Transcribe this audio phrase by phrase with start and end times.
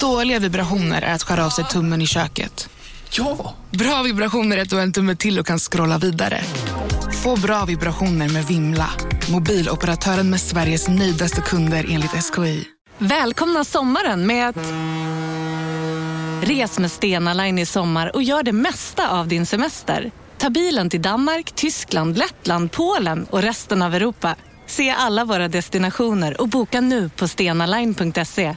[0.00, 2.68] Dåliga vibrationer är att skära av sig tummen i köket.
[3.10, 3.54] Ja!
[3.70, 6.40] Bra vibrationer är att du har en tumme till och kan scrolla vidare.
[7.22, 8.90] Få bra vibrationer med Vimla.
[9.30, 12.64] Mobiloperatören med Sveriges nöjdaste kunder enligt SKI.
[12.98, 14.56] Välkomna sommaren med att...
[16.48, 20.10] Res med Stena Line i sommar och gör det mesta av din semester.
[20.38, 24.36] Ta bilen till Danmark, Tyskland, Lettland, Polen och resten av Europa.
[24.66, 28.56] Se alla våra destinationer och boka nu på stenaline.se.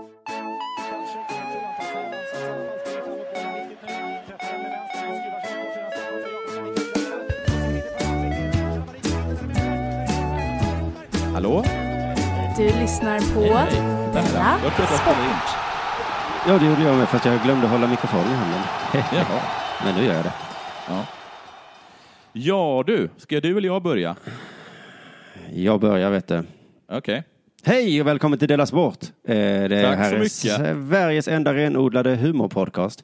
[11.41, 11.63] Hallå?
[12.57, 15.35] Du lyssnar på Della in.
[16.47, 18.61] Ja, det gjorde jag med, fast jag glömde hålla mikrofonen i handen.
[18.93, 19.41] Jaha.
[19.85, 20.33] Men nu gör jag det.
[20.87, 21.05] Ja.
[22.33, 24.15] ja du, ska du eller jag börja?
[25.53, 26.43] Jag börjar, vet du.
[26.91, 27.23] Okej.
[27.63, 28.99] Hej och välkommen till Dela Sport.
[29.27, 30.89] Eh, Det Tack här så är mycket.
[30.89, 33.03] Sveriges enda renodlade humorpodcast.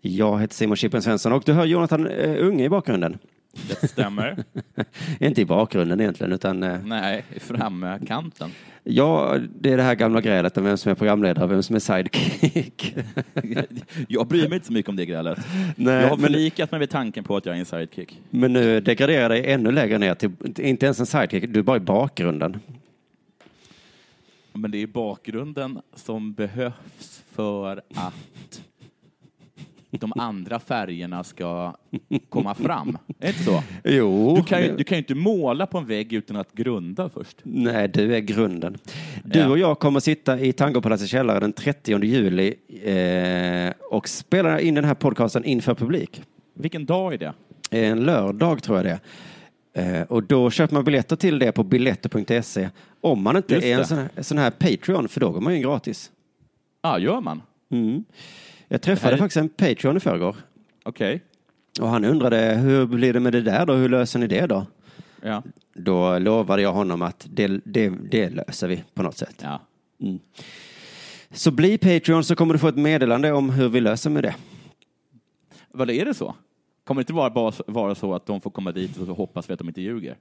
[0.00, 3.18] Jag heter Simon Chippen Svensson och du hör Jonathan eh, Unge i bakgrunden.
[3.68, 4.44] Det stämmer.
[5.20, 8.50] Inte i bakgrunden egentligen, utan eh, Nej, i framkanten.
[8.84, 11.76] ja, det är det här gamla grälet om vem som är programledare och vem som
[11.76, 12.96] är sidekick.
[14.08, 15.38] Jag bryr mig inte så mycket om det grälet.
[15.76, 18.20] Nej, Jag har men- förlikat mig vid tanken på att jag är en sidekick.
[18.30, 21.76] Men nu degraderar dig ännu lägre ner till inte ens en sidekick, du är bara
[21.76, 22.60] i bakgrunden.
[24.52, 28.60] Men det är bakgrunden som behövs för att
[30.00, 31.74] de andra färgerna ska
[32.28, 32.98] komma fram.
[33.20, 33.62] Är det så?
[33.84, 37.08] Jo, Du kan, ju, du kan ju inte måla på en vägg utan att grunda
[37.08, 37.36] först.
[37.42, 38.78] Nej, du är grunden.
[39.24, 39.48] Du Ja.
[39.48, 44.84] och jag kommer sitta i Tangopalatsets källare den 30 juli eh, och spela in den
[44.84, 46.22] här podcasten inför publik.
[46.54, 47.32] Vilken dag är det?
[47.70, 49.00] En lördag tror jag det.
[49.82, 52.68] Eh, och då köper man biljetter till det på biletter.se.
[53.00, 55.52] Om man inte Just är en sån här, sån här Patreon, för då går man
[55.52, 56.10] ju in gratis.
[56.82, 57.42] Ja, gör man?
[57.70, 58.04] Mm.
[58.68, 60.36] Jag träffade faktiskt en Patreon i förrgår
[60.82, 61.22] Okej.
[61.80, 63.72] och han undrade hur blir det med det där då?
[63.72, 64.66] Hur löser ni det då?
[65.22, 65.42] Ja.
[65.74, 69.42] Då lovade jag honom att det, det, det löser vi på något sätt.
[69.42, 69.60] ja.
[71.30, 74.34] Så bli Patreon så kommer du få ett meddelande om hur vi löser med det.
[75.72, 76.34] Vad är det så?
[76.84, 79.50] Kommer det inte vara, bara vara så att de får komma dit och så hoppas
[79.50, 80.16] vi att de inte ljuger?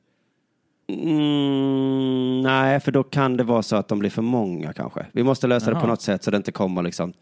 [0.88, 5.06] Mm, nej, för då kan det vara så att de blir för många kanske.
[5.12, 5.82] Vi måste lösa det Jaha.
[5.82, 7.14] på något sätt så det inte kommer liksom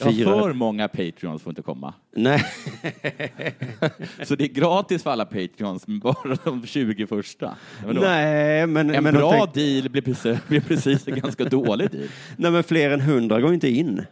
[0.00, 0.42] Ja, fyra.
[0.42, 1.94] för många Patreons får inte komma.
[2.16, 2.44] Nej,
[4.22, 7.56] Så det är gratis för alla Patreons, men bara de 20 första.
[7.94, 12.04] Nej, men, En men bra tänk- deal blir precis, blir precis en ganska dålig deal.
[12.36, 14.02] nej, men fler än hundra går inte in.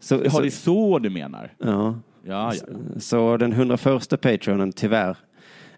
[0.00, 1.52] Så, Har så, det så du menar?
[1.58, 1.98] ja.
[2.26, 3.00] Ja, ja.
[3.00, 5.16] så den 101 Patreonen, tyvärr,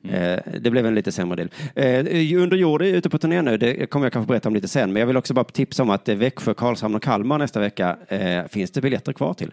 [0.05, 0.15] Mm.
[0.15, 1.51] eh, det blev en lite sämre del.
[1.75, 4.69] Eh, under jord är ute på turné nu, det kommer jag kanske berätta om lite
[4.69, 7.61] sen, men jag vill också bara tipsa om att eh, Växjö, Karlshamn och Kalmar nästa
[7.61, 9.51] vecka eh, finns det biljetter kvar till.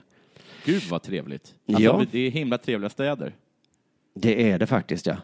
[0.65, 1.53] Gud vad trevligt.
[1.67, 2.05] Alltså, Ja.
[2.11, 3.33] Det är himla trevliga städer.
[4.15, 5.17] Det är det faktiskt, ja.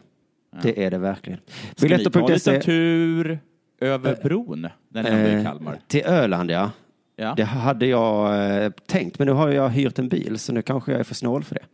[0.62, 1.38] Det är det verkligen.
[1.76, 3.38] Ska ni ta Biljetter.se liten tur
[3.80, 5.78] över bron ändå är i Kalmar?
[5.86, 6.70] till Öland, ja.
[7.16, 7.34] Ja.
[7.36, 10.92] Det hade jag eh, tänkt, men nu har jag hyrt en bil, så nu kanske
[10.92, 11.64] jag är för snål för det.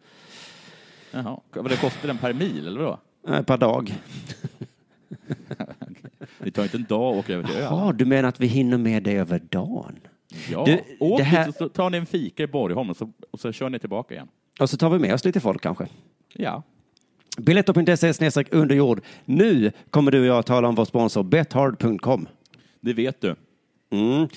[1.11, 1.41] Jaha.
[1.55, 2.99] Vad det kostar den per mil, eller vadå?
[3.29, 3.95] Eh, per dag.
[6.39, 7.57] Det tar inte en dag att åka över till.
[7.59, 9.99] Ja, du menar att vi hinner med det över dagen?
[10.51, 10.65] Ja.
[10.65, 13.41] Du, Åk det här- dit så tar ni en fika i Borgholm och så, och
[13.41, 14.29] så kör ni tillbaka igen.
[14.61, 15.87] Och så tar vi med oss lite folk kanske.
[16.33, 16.63] Ja.
[17.39, 19.01] Biletto.se snedstreck under jord.
[19.25, 22.29] Nu kommer du och jag att tala om vår sponsor bethard.com.
[22.81, 23.35] Det vet du.
[23.91, 24.29] Mm.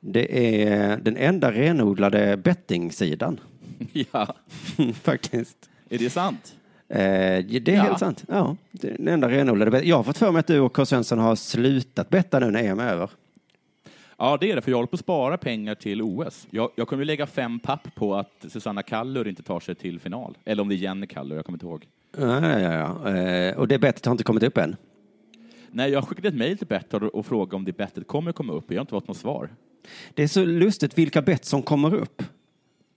[0.00, 3.40] Det är den enda renodlade bettingsidan,
[4.12, 4.34] Ja.
[5.02, 5.70] faktiskt.
[5.88, 6.56] Är det sant?
[6.92, 7.82] Eh, det är Ja.
[7.82, 8.24] helt sant.
[8.28, 10.86] Ja, det är den enda renodlade Jag har fått för mig att du och K.
[10.86, 13.10] Svensson har slutat betta nu när EM är över.
[14.18, 16.46] Ja, det är det, för jag håller på att spara pengar till OS.
[16.50, 20.00] Jag, jag kommer ju lägga fem papp på att Susanna Kallur inte tar sig till
[20.00, 20.38] final.
[20.44, 21.86] Eller om det är Jenny Kallur, jag kommer inte ihåg.
[22.18, 22.72] Ja, ja,
[23.04, 23.10] ja.
[23.16, 24.76] Eh, och det bettet har inte kommit upp än.
[25.70, 28.64] Nej, jag skickade ett mejl till Betthard och frågade om det bettet kommer komma upp.
[28.68, 29.48] Jag har inte fått något svar.
[30.14, 32.22] Det är så lustigt vilka bett som kommer upp.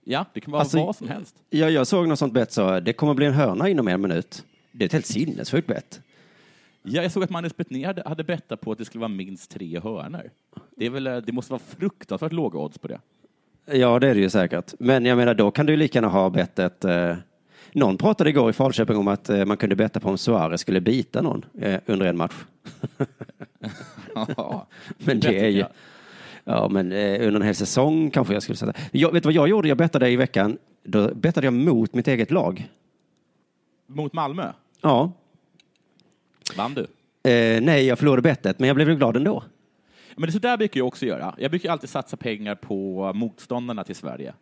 [0.08, 1.36] Ja, det kan vara Alltså, vad som helst.
[1.50, 4.44] Ja, jag såg något sånt bett så det kommer bli en hörna inom en minut.
[4.72, 6.00] Det är ett helt sinnessjukt bett.
[6.82, 9.50] Ja, jag såg att Magnus Betnér hade, hade bettat på att det skulle vara minst
[9.50, 10.30] tre hörnor.
[10.76, 13.00] Det, är väl, eh, det måste vara fruktansvärt låga odds på det.
[13.70, 14.74] Ja, det är det ju säkert.
[14.78, 16.84] Men jag menar, då kan du ju lika gärna ha bettet.
[16.84, 17.16] Eh,
[17.72, 20.80] någon pratade igår i Falköping om att eh, man kunde betta på om Suarez skulle
[20.80, 22.34] bita någon eh, under en match.
[24.36, 24.66] Ja.
[24.98, 25.64] Men det är ju...
[26.48, 28.72] Ja, men eh, under en hel säsong kanske jag skulle sätta.
[28.92, 29.68] Jag, vet du vad jag gjorde?
[29.68, 30.58] Jag bettade i veckan.
[30.84, 32.68] Då bettade jag mot mitt eget lag.
[33.86, 34.52] Mot Malmö?
[34.80, 35.12] Ja.
[36.56, 36.80] Vann du?
[37.30, 39.42] Eh, nej, jag förlorade bettet, men jag blev ju glad ändå.
[40.16, 41.34] Men det så där brukar jag också göra.
[41.38, 44.34] Jag brukar alltid satsa pengar på motståndarna till Sverige.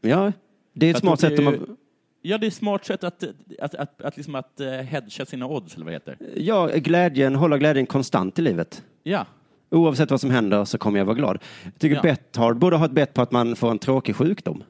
[0.00, 0.32] Ja,
[0.72, 1.36] det är ett smart sätt.
[1.36, 1.76] Blir- man,
[2.22, 3.24] Ja, det är ett smart sätt att,
[3.60, 6.16] att, att, att, liksom att eh, hedga sina odds, eller vad det heter.
[6.36, 8.84] ja, glädjen, hålla glädjen konstant i livet.
[9.02, 9.26] Ja.
[9.70, 11.38] Oavsett vad som händer så kommer jag vara glad.
[11.64, 12.02] Jag tycker Ja.
[12.02, 14.64] Betthard borde ha ett bett på att man får en tråkig sjukdom.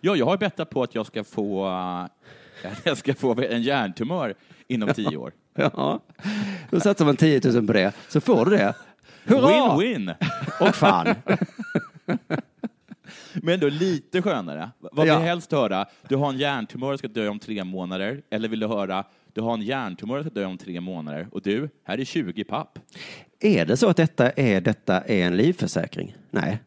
[0.00, 1.66] ja, jag har bettat på att jag ska få,
[2.64, 4.34] eh, jag ska få en hjärntumör
[4.68, 5.32] inom tio år.
[5.56, 6.00] Ja,
[6.70, 8.74] då satsar man 10 000 på det, så får du det.
[9.24, 9.48] Hurra!
[9.48, 10.14] Win-win!
[10.60, 11.06] Och fan.
[13.42, 14.70] Men då lite skönare.
[14.78, 15.86] Vad vill du helst höra?
[16.08, 18.22] Du har en hjärntumör och ska dö om tre månader.
[18.30, 19.04] Eller vill du höra?
[19.32, 21.28] Du har en hjärntumör och ska dö om tre månader.
[21.32, 22.78] Och du, här är 20 papp.
[23.44, 26.14] Är det så att detta är, detta är en livförsäkring?
[26.30, 26.58] Nej.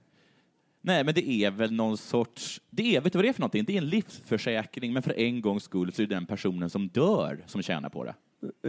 [0.82, 2.62] Nej, men det är väl någon sorts...
[2.70, 3.66] Det är, vet du vad det är för någonting?
[3.66, 6.88] Det är en livsförsäkring, men för en gångs skull så är det den personen som
[6.88, 8.14] dör som tjänar på det.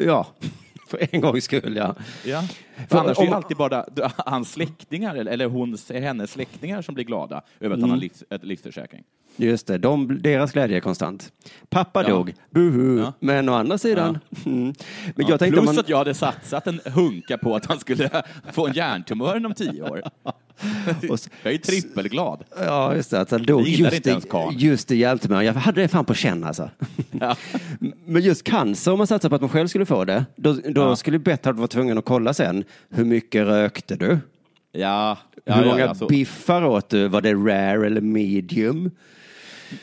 [0.04, 0.26] Ja,
[0.88, 1.94] för en gångs skull ja.
[2.24, 2.42] Ja.
[2.88, 3.84] För annars är det om- alltid bara
[4.16, 8.24] hans släktingar, eller- eller hon, hennes släktingar som blir glada över att han har livs,
[8.42, 9.04] livsförsäkring.
[9.40, 11.32] Just det, de, deras glädje är konstant.
[11.70, 12.08] Pappa Ja.
[12.08, 12.98] dog, buhu.
[13.00, 13.12] Ja.
[13.20, 14.18] Men å andra sidan.
[14.46, 14.74] Mm.
[15.16, 18.10] Men jag tänkte Plus man, att jag hade satsat en hunka på att han skulle
[18.52, 20.02] få en hjärntumör inom tio år.
[21.08, 22.44] Och s- Jag är trippelglad.
[22.58, 23.20] Ja, just det.
[23.20, 25.42] Att han dog just inte ens i, just i hjältemör.
[25.42, 26.70] Jag hade det fan på känn alltså.
[27.20, 27.36] Ja.
[28.06, 30.80] Men just cancer, om man satsar på att man själv skulle få det, då, då
[30.80, 30.96] Ja.
[30.96, 32.64] skulle Betthard vara tvungen att kolla sen.
[32.90, 34.18] Hur mycket rökte du?
[34.72, 36.06] Ja, ja, Hur ja, många alltså.
[36.06, 37.08] biffar åt du?
[37.08, 38.90] Var det rare eller medium?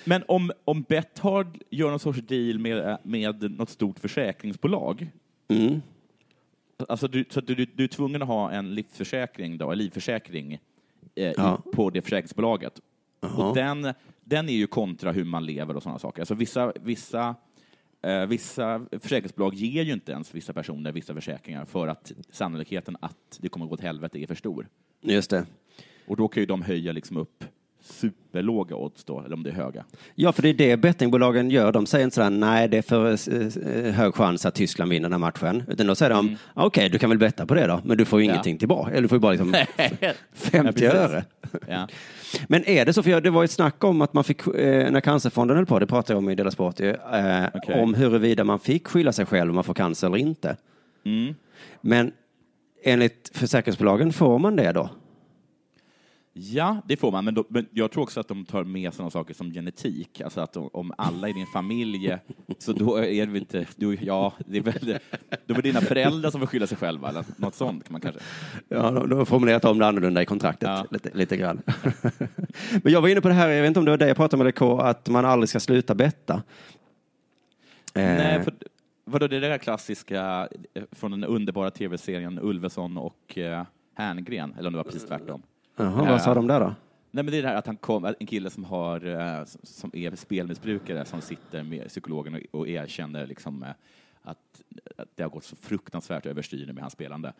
[0.04, 5.08] Men om, om Betthard gör någon sorts deal med, med något stort försäkringsbolag,
[5.48, 5.82] Mm.
[6.90, 10.54] alltså du, så du, du, är tvungen att ha en livsförsäkring, då, en livförsäkring
[11.16, 11.62] eh, Ja.
[11.74, 12.82] på det försäkringsbolaget.
[13.20, 13.94] Och den,
[14.24, 16.22] den är ju kontra hur man lever och sådana saker.
[16.22, 17.36] Alltså vissa, vissa,
[18.02, 23.38] eh, vissa försäkringsbolag ger ju inte ens vissa personer vissa försäkringar för att sannolikheten att
[23.42, 24.68] det kommer att gå åt helvete är för stor.
[25.02, 25.46] Just det.
[26.08, 27.44] Och då kan ju de höja liksom upp
[27.86, 29.84] superlåga odds då, eller om det är höga.
[30.16, 31.72] Ja, för det är det bettingbolagen gör.
[31.72, 33.12] De säger inte sådär, nej, det är för
[33.86, 35.64] eh, hög chans att Tyskland vinner den här matchen.
[35.68, 38.20] Utan då säger de, okej, du kan väl betta på det då, men du får
[38.20, 38.30] ju Mm.
[38.30, 38.36] Ja.
[38.36, 38.92] ingenting tillbaka.
[38.92, 39.54] Eller du får ju bara liksom
[40.34, 40.84] 50 precis.
[40.94, 41.24] öre.
[41.68, 41.88] Ja.
[42.48, 44.92] Men är det så, för jag- det var ett snack om att man fick, eh,
[44.92, 47.82] när Cancerfonden höll på, det pratade jag om i Dela Sport, ju, eh, Okej.
[47.82, 50.56] om huruvida man fick skylla sig själv om man får cancer eller inte.
[51.06, 51.36] Mm.
[51.82, 52.12] Men
[52.84, 54.90] enligt försäkringsbolagen får man det då?
[56.38, 59.10] Ja, det får man, men, då, men jag tror också att de tar med sådana
[59.10, 60.22] saker som genetik.
[60.22, 62.18] Alltså att om, om alla i din familj,
[62.58, 64.98] så då är det inte, du, ja, det är väl,
[65.46, 68.02] då är det dina föräldrar som får skylla sig själva, eller något sånt kan man
[68.02, 68.22] kanske.
[68.68, 70.86] Ja, de de har formulerat om det annorlunda i kontraktet Ja.
[70.92, 71.62] lite, lite grann.
[72.84, 74.18] Men jag var inne på det här, jag vet inte om det var det jag
[74.18, 76.34] pratade med dig K, att man aldrig ska sluta betta.
[76.34, 76.42] Eh,
[78.04, 78.54] Nej, för,
[79.06, 83.64] vadå, det där klassiska eh, från den underbara tv-serien Ulveson och eh,
[83.96, 85.42] Herngren, eller om det var precis tvärtom.
[85.76, 86.76] Jaha, vad sa de där då?
[87.12, 89.92] Nej, men det är det här att han kom, en kille som, har, eh, som
[89.94, 93.70] är spelmissbrukare som sitter med psykologen och, erkänner liksom, eh,
[94.22, 94.62] att,
[94.98, 97.34] att det har gått så fruktansvärt överstyr med hans spelande.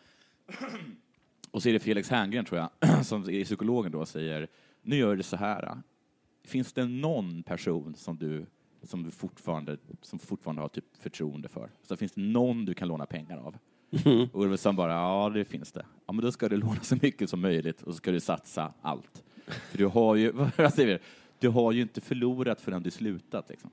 [1.50, 4.48] Och så är det Felix Herngren, tror jag, som är psykologen då och säger
[4.82, 5.82] nu gör du så här.
[6.44, 8.46] Finns det någon person som du,
[8.82, 11.70] som du fortfarande, som fortfarande har typ förtroende för?
[11.82, 13.56] Så finns det någon du kan låna pengar av?
[14.32, 15.84] Och Ulveson bara, ja det finns det.
[16.06, 18.72] Ja men då ska du låna så mycket som möjligt och så ska du satsa
[18.82, 19.22] allt.
[19.70, 21.00] För du har ju, vad säger?
[21.38, 23.70] Du har ju inte förlorat förrän du slutat liksom.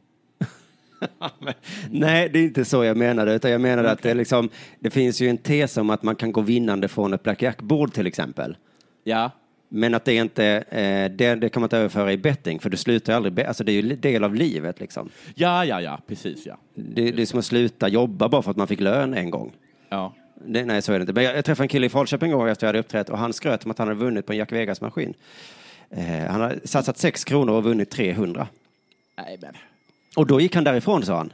[1.89, 5.21] Nej, det är inte så jag menade, utan jag menade att det, liksom, det finns
[5.21, 8.57] ju en tes om att man kan gå vinnande från ett blackjack-bord till exempel.
[9.03, 9.31] Ja,
[9.69, 12.77] Men att det inte, eh, det, det kan man inte överföra i betting, för du
[12.77, 15.09] slutar aldrig, alltså det är ju del av livet liksom.
[15.35, 16.57] ja, ja, ja, precis ja.
[16.75, 19.53] Det, det är som att sluta jobba bara för att man fick lön en gång.
[19.93, 20.13] Ja,
[20.45, 21.13] Det, nej, så är det inte.
[21.13, 23.17] Men jag, jag träffade en kille i Falköping en gång efter jag hade uppträtt och
[23.17, 25.13] han skröt om att han hade vunnit på en Jack Vegas-maskin.
[25.89, 28.47] Eh, han har satsat 6 kronor och vunnit 300.
[29.17, 29.53] nej men,
[30.15, 31.33] Och då gick han därifrån, sa han.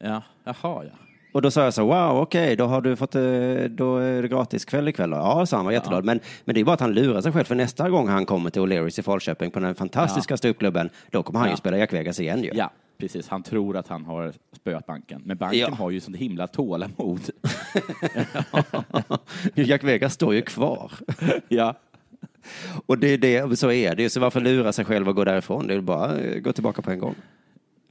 [0.00, 0.54] ja, jaha
[0.84, 0.90] ja.
[1.32, 3.22] Och då sa jag så, wow, okej, då har du fått, eh,
[3.68, 5.16] då är det gratis kväll ikväll då.
[5.16, 6.04] Ja, sa han, var jätteglad.
[6.04, 8.50] Men, men det är bara att han lurar sig själv, för nästa gång han kommer
[8.50, 11.56] till O'Learys i Falköping på den fantastiska ståuppklubben, då kommer han ju Ja.
[11.56, 12.50] spela Jack Vegas igen ju.
[12.54, 12.70] Ja,
[13.02, 13.28] precis.
[13.28, 15.22] Han tror att han har spöat banken.
[15.24, 15.74] Men banken Ja.
[15.74, 17.20] har ju sånt himla tålamod.
[19.54, 20.92] Jack Vegas står ju kvar.
[21.48, 21.74] ja.
[22.86, 24.08] Och det är det, så är det ju.
[24.10, 25.66] Så varför lura sig själv och gå därifrån?
[25.66, 27.14] Det är bara eh, gå tillbaka på en gång.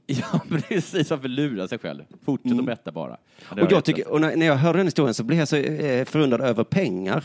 [0.06, 1.10] Ja, precis.
[1.10, 2.02] Varför lura sig själv?
[2.24, 3.16] Fortsätt att betta bara.
[3.52, 3.64] Mm.
[3.64, 6.40] Och, jag tycker, och när jag hör den historien så blir jag så eh, förundrad
[6.40, 7.24] över pengar.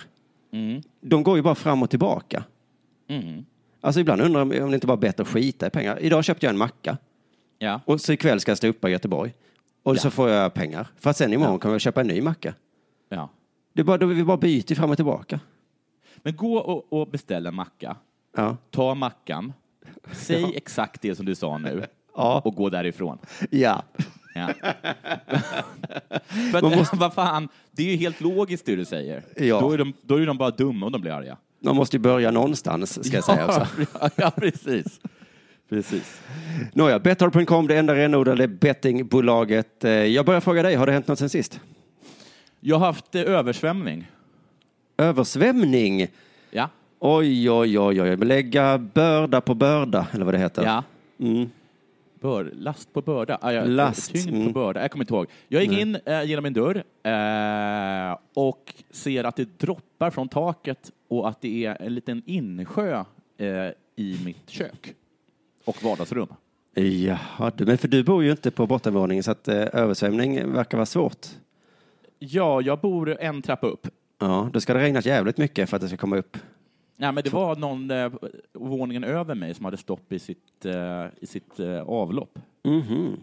[0.51, 0.81] Mm.
[1.01, 2.43] De går ju bara fram och tillbaka.
[3.09, 3.45] Mm.
[3.81, 5.99] Alltså ibland undrar jag om det inte bara är bättre att skita i pengar.
[6.01, 6.97] Idag köpte jag en macka
[7.59, 7.81] Ja.
[7.85, 9.33] och så ikväll ska jag stå upp i Göteborg.
[9.83, 10.87] Och så får jag pengar.
[10.99, 12.53] För att sen imorgon kan jag köpa en ny macka.
[13.09, 13.29] ja.
[13.73, 15.39] Det är bara, då vi bara byter fram och tillbaka.
[16.17, 17.95] Men gå och, och beställ en macka.
[18.35, 18.57] Ja.
[18.71, 19.53] Ta mackan.
[20.11, 21.85] Säg exakt det som du sa nu.
[22.19, 22.41] Ja.
[22.45, 23.17] Och gå därifrån.
[23.51, 23.83] Ja.
[24.35, 24.47] Ja.
[26.51, 29.23] För att, vad fan, det är ju helt logiskt det du säger.
[29.35, 29.59] Ja.
[29.59, 31.37] Då, är de, då är de bara dumma om de blir arga.
[31.59, 33.67] Man måste ju börja någonstans, ska jag säga också.
[34.01, 34.99] Ja, ja, precis.
[35.69, 36.21] Precis.
[36.73, 39.83] Nåja, Betthard.com, det enda renodlade bettingbolaget.
[39.83, 41.59] Eh, Jag börjar fråga dig, har det hänt något sen sist?
[42.59, 44.07] Jag har haft eh, översvämning.
[44.97, 46.07] Översvämning?
[46.51, 46.69] Ja.
[46.99, 48.15] Oj, oj, oj, oj.
[48.17, 50.63] Lägga börda på börda, eller vad det heter.
[50.63, 50.83] ja.
[51.19, 51.49] Mm.
[52.21, 53.37] Bör, last på börda.
[53.41, 54.47] Ah, ja, Last, Tyngd mm.
[54.47, 54.81] på börda.
[54.81, 55.27] Jag kommer inte ihåg.
[55.47, 60.91] Jag gick in eh, genom min dörr eh, och ser att det droppar från taket
[61.07, 63.03] och att det är en liten insjö
[63.37, 63.47] eh,
[63.95, 64.93] i mitt kök
[65.67, 66.27] och vardagsrum.
[66.73, 70.77] Jaha, du, men för du bor ju inte på bottenvåningen så att eh, översvämning verkar
[70.77, 71.27] vara svårt.
[72.19, 73.87] Ja, jag bor en trappa upp.
[74.19, 76.37] Ja, då ska det regnat jävligt mycket för att det ska komma upp.
[76.97, 78.11] Nej, men det var någon eh,
[78.53, 82.39] våningen över mig som hade stopp i sitt, eh, i sitt eh, avlopp.
[82.63, 83.19] Mhm.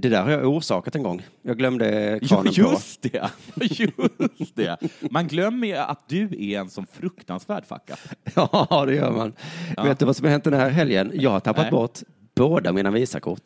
[0.00, 1.22] Det där har jag orsakat en gång.
[1.42, 2.60] Jag glömde Jo, kranen på.
[2.60, 3.30] just det!
[4.36, 4.76] Just det!
[5.10, 7.96] Man glömmer ju att du är en sån fruktansvärd fucka.
[8.34, 9.32] Ja, det gör man.
[9.76, 9.82] Ja.
[9.82, 11.10] Vet du vad som har hänt den här helgen?
[11.14, 11.70] Jag har tappat Nej.
[11.70, 11.98] bort
[12.34, 13.42] båda mina Visakort.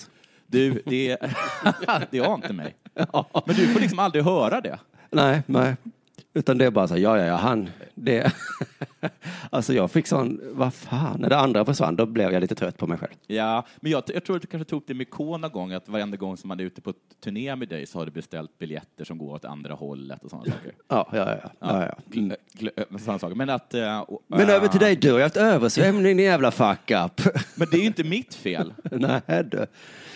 [0.46, 1.16] Du, det,
[2.10, 2.74] det har inte mig.
[3.46, 4.78] Men du får liksom aldrig höra det.
[5.10, 5.76] Nej, nej.
[6.34, 8.32] Utan det är bara så, ja, ja, ja, han, det.
[9.50, 12.78] alltså jag fick sån, vad fan, när det andra försvann, då blev jag lite trött
[12.78, 13.12] på mig själv.
[13.26, 15.88] Ja, men jag, jag tror att du kanske tog det med K någon gång, att
[15.88, 16.92] varenda gång som man är ute på
[17.24, 20.44] turné med dig så har du beställt biljetter som går åt andra hållet och sådana
[20.52, 20.72] saker.
[20.88, 21.50] Ja, ja, ja.
[21.60, 21.94] ja, ja.
[22.06, 23.34] Glö, glö, sådana saker.
[23.36, 23.74] Men att...
[23.74, 27.20] eh, och- Men över till dig, du har ju haft översvämning, din jävla fuck up.
[27.54, 28.74] Men det är ju inte mitt fel.
[28.90, 29.20] nej,
[29.50, 29.66] du.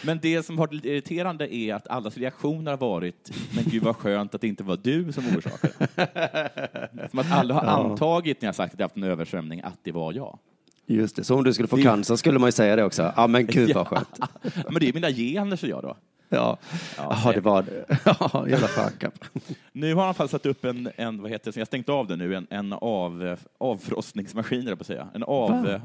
[0.06, 3.82] Men det som har varit lite irriterande är att allas reaktioner har varit, men gud
[3.82, 7.08] vad skönt att det inte var du som orsakade det.
[7.10, 9.92] Som att alla har antagit när jag sagt att jag haft en översvämning att det
[9.92, 10.38] var jag.
[10.86, 13.12] Just det, så om du skulle få Det- cancer skulle man ju säga det också.
[13.16, 14.18] Ja, men gud vad skönt.
[14.70, 15.96] Men det är mina gener så jag då.
[16.28, 16.56] Ja,
[16.96, 17.98] Jaha, det var det.
[18.04, 19.24] Ja, jävla fuck up.
[19.72, 22.18] Nu har han fall satt upp en, en vad heter det, jag stängt av den
[22.18, 25.08] nu, en, en av, avfrostningsmaskin, höll jag på att säga.
[25.14, 25.50] En av...
[25.64, 25.80] Va?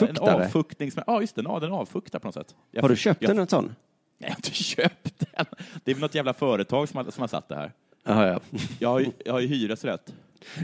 [0.00, 0.44] En Fuktare?
[0.44, 1.14] avfuktningsmaskin.
[1.14, 2.56] Ja, just det, ja, den avfuktar på något sätt.
[2.70, 3.64] Jag, Har du köpt jag, den en sån?
[3.64, 3.74] Nej,
[4.18, 5.46] jag har inte köpt den.
[5.84, 7.72] Det är väl något jävla företag som har, som har satt det här.
[8.04, 8.40] Ja, ja.
[8.78, 10.14] Jag har jag har ju hyresrätt.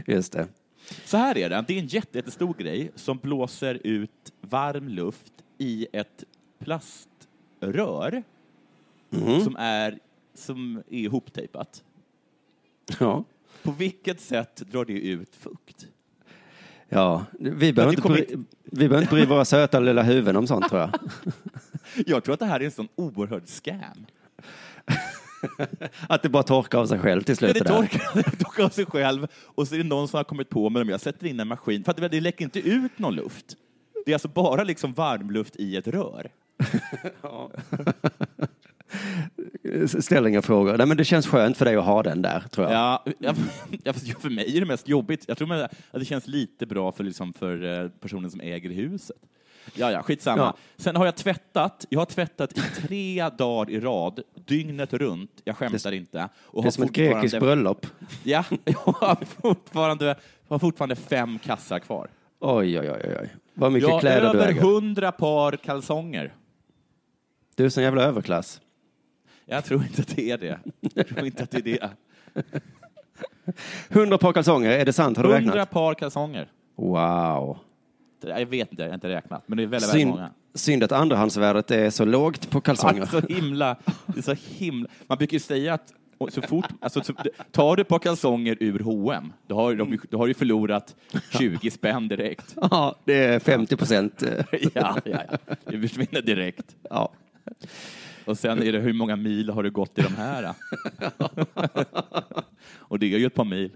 [0.07, 0.47] Just det.
[1.05, 5.33] Så här är det, det är en jätte, jättestor grej som blåser ut varm luft
[5.57, 6.23] i ett
[6.59, 8.23] plaströr
[9.11, 9.41] Mm.
[9.41, 9.99] som är,
[10.33, 11.83] som är ihoptejpat.
[12.99, 13.23] Ja.
[13.63, 15.87] På vilket sätt drar det ut fukt?
[16.89, 18.25] Ja, vi behöver, inte kommer bry,
[18.63, 20.89] vi behöver inte bry våra söta lilla huvuden om sånt tror jag.
[22.05, 24.05] Jag tror att det här är en sån oerhörd scam.
[26.09, 27.53] Att det bara torkar av sig själv till Ja, slut.
[27.53, 28.01] det det torkar,
[28.31, 30.81] det torkar av sig själv och så är det någon som har kommit på med
[30.81, 30.89] dem.
[30.89, 33.45] Jag sätter in en maskin, för att det, läcker inte ut någon luft.
[34.05, 36.29] Det är alltså bara liksom varmluft i ett rör.
[39.99, 40.77] Ställ inga frågor.
[40.77, 42.73] Nej, men det känns skönt för dig att ha den där, tror jag.
[42.73, 43.03] Ja,
[44.19, 45.25] för mig är det mest jobbigt.
[45.27, 49.17] Jag tror att det känns lite bra för, liksom, för eh, personen som äger huset.
[49.73, 50.41] Ja, ja, skitsamma.
[50.41, 50.55] Ja.
[50.77, 51.85] Sen har jag tvättat.
[51.89, 55.41] Jag har tvättat i tre dagar i rad, dygnet runt.
[55.43, 56.29] Jag skämtar inte.
[56.35, 57.85] Och Det är som ett grekiskt bröllop.
[58.23, 60.15] Ja, jag har fortfarande,
[60.47, 62.07] har fortfarande fem kassar kvar.
[62.39, 63.29] Oj, oj, oj, oj.
[63.53, 64.61] Vad mycket Jag har kläder du över äger.
[64.61, 66.33] hundra par kalsonger.
[67.55, 68.61] Du är sån jävla överklass.
[69.45, 70.59] Jag tror inte att det är det.
[70.93, 71.89] Jag tror inte att det är det.
[73.89, 75.17] Hundra par kalsonger, är det sant?
[75.17, 75.69] Har du Hundra räknat?
[75.71, 76.47] par kalsonger.
[76.75, 77.57] Wow.
[78.21, 80.29] Jag vet inte, jag har inte räknat, men det är väldigt, väldigt Synd, många.
[80.53, 83.05] synd att andrahandsvärdet är så lågt på kalsonger.
[83.05, 83.75] Så himla,
[84.05, 84.89] det är så himla...
[85.07, 87.13] Man brukar ju säga att och så fort, alltså, så,
[87.51, 90.95] tar du ett par kalsonger ur H&M, då har, du- då har du förlorat
[91.37, 92.55] 20 spänn direkt.
[92.71, 94.23] Ja, det är 50 procent.
[94.51, 95.37] Ja, ja, ja.
[95.65, 96.75] Det försvinner direkt.
[96.89, 97.11] Ja.
[98.25, 100.53] Och sen är det hur många mil har du gått i de här?
[102.77, 103.71] Och det är ju ett par mil.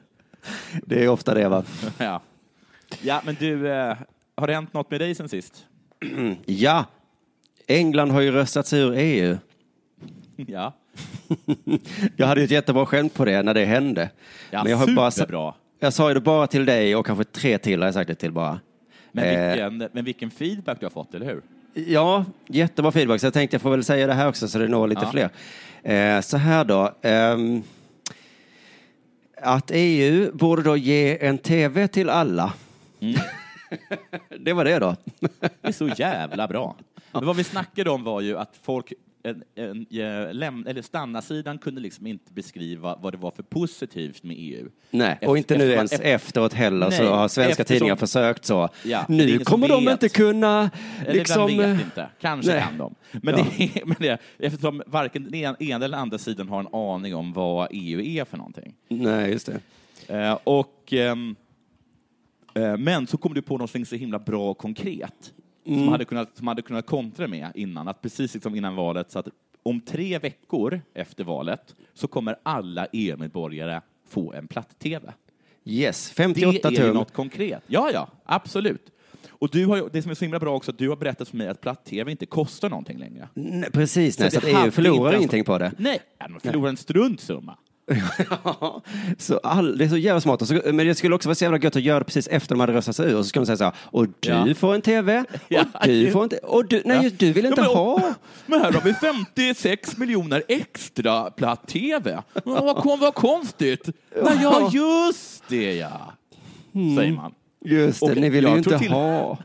[0.86, 1.63] Det är ofta det, va?
[1.98, 2.22] Ja,
[3.01, 3.98] ja men du, eh,
[4.36, 5.65] har det hänt något med dig sen sist?
[6.46, 6.86] Ja.
[7.68, 9.38] England har ju röstat sig ur EU.
[10.48, 10.74] Ja,
[12.15, 14.10] Jag hade ju ett jättebra skämt på det när det hände.
[14.51, 15.53] ja Men jag har bara superbra.
[15.79, 18.15] Jag sa ju det bara till dig och kanske tre till har jag sagt det
[18.15, 18.60] till bara.
[19.12, 19.50] Men Eh.
[19.51, 21.41] vilken, men vilken feedback du har fått, eller hur?
[21.74, 23.20] Ja, jättebra feedback.
[23.22, 25.12] Så jag tänkte jag får väl säga det här också så det når lite Ja.
[25.12, 25.30] fler.
[26.16, 26.92] Eh, så här då.
[27.02, 27.64] ehm,
[29.42, 32.54] att EU borde då ge en tv till alla.
[33.00, 33.16] Mm.
[34.40, 34.96] det var det då.
[35.40, 36.76] Det är så jävla bra.
[37.12, 41.58] Men vad vi snackade om var ju att folk, en, en, eh, läm, eller stanna-sidan
[41.58, 44.70] kunde liksom inte beskriva vad det var för positivt med EU.
[44.92, 47.96] Nej, Efter- och inte nu ens efter- efteråt heller så Nej, har svenska eftersom- tidningar
[47.96, 48.70] försökt så.
[48.84, 49.92] Ja, nu kommer de vet.
[49.92, 50.72] inte kunna
[51.06, 51.48] Eller liksom...
[51.48, 52.62] vem vet eh, inte, kanske nej.
[52.64, 52.96] kan de.
[53.12, 53.46] Men, Ja.
[53.58, 57.34] det, men det, eftersom varken den ena ena eller andra sidan har en aning om
[57.34, 58.74] vad EU är för någonting.
[58.88, 59.50] Nej, just
[60.08, 60.16] det.
[60.16, 61.36] Eh, och, ehm,
[62.54, 65.88] eh, men så kom du på någonting så himla bra och konkret som, Mm.
[65.88, 67.88] hade kunnat, som hade kunnat kontra med innan.
[67.88, 69.28] Att precis liksom innan valet, så att
[69.63, 75.13] om tre veckor efter valet så kommer alla EU-medborgare få en platt-tv.
[75.66, 76.94] Yes, Det 58 är ju tum.
[76.94, 77.63] något konkret.
[77.68, 78.92] Ja, ja, absolut.
[79.30, 81.38] Och du har, det som är så himla bra också, att du har berättat för
[81.38, 83.30] mig att platt-tv inte kostar någonting längre.
[83.34, 85.72] Nej, precis, nej, så, det att EU hade förlorar ingenting på det.
[85.78, 86.00] Nej,
[86.30, 87.58] de förlorar en struntsumma.
[89.17, 90.41] så all, det är så jävla smart.
[90.41, 92.55] Och så, men det skulle också vara så jävla gött att göra det precis efter
[92.55, 93.17] de hade röstat sig ur.
[93.17, 94.53] Och så ska de säga så här, och du Ja.
[94.55, 95.65] får en tv, och Ja.
[95.84, 97.10] du får en och du, nej, Ja.
[97.19, 98.13] du vill inte men- ha.
[98.46, 102.22] Men här har vi 56 miljoner extra platt-tv.
[102.34, 103.89] Ja, vad, kon, vad konstigt.
[104.15, 106.13] Ja, ja, just det ja.
[106.98, 107.34] Säger man.
[107.65, 109.38] Just det, Och ni vill ju inte till- ha.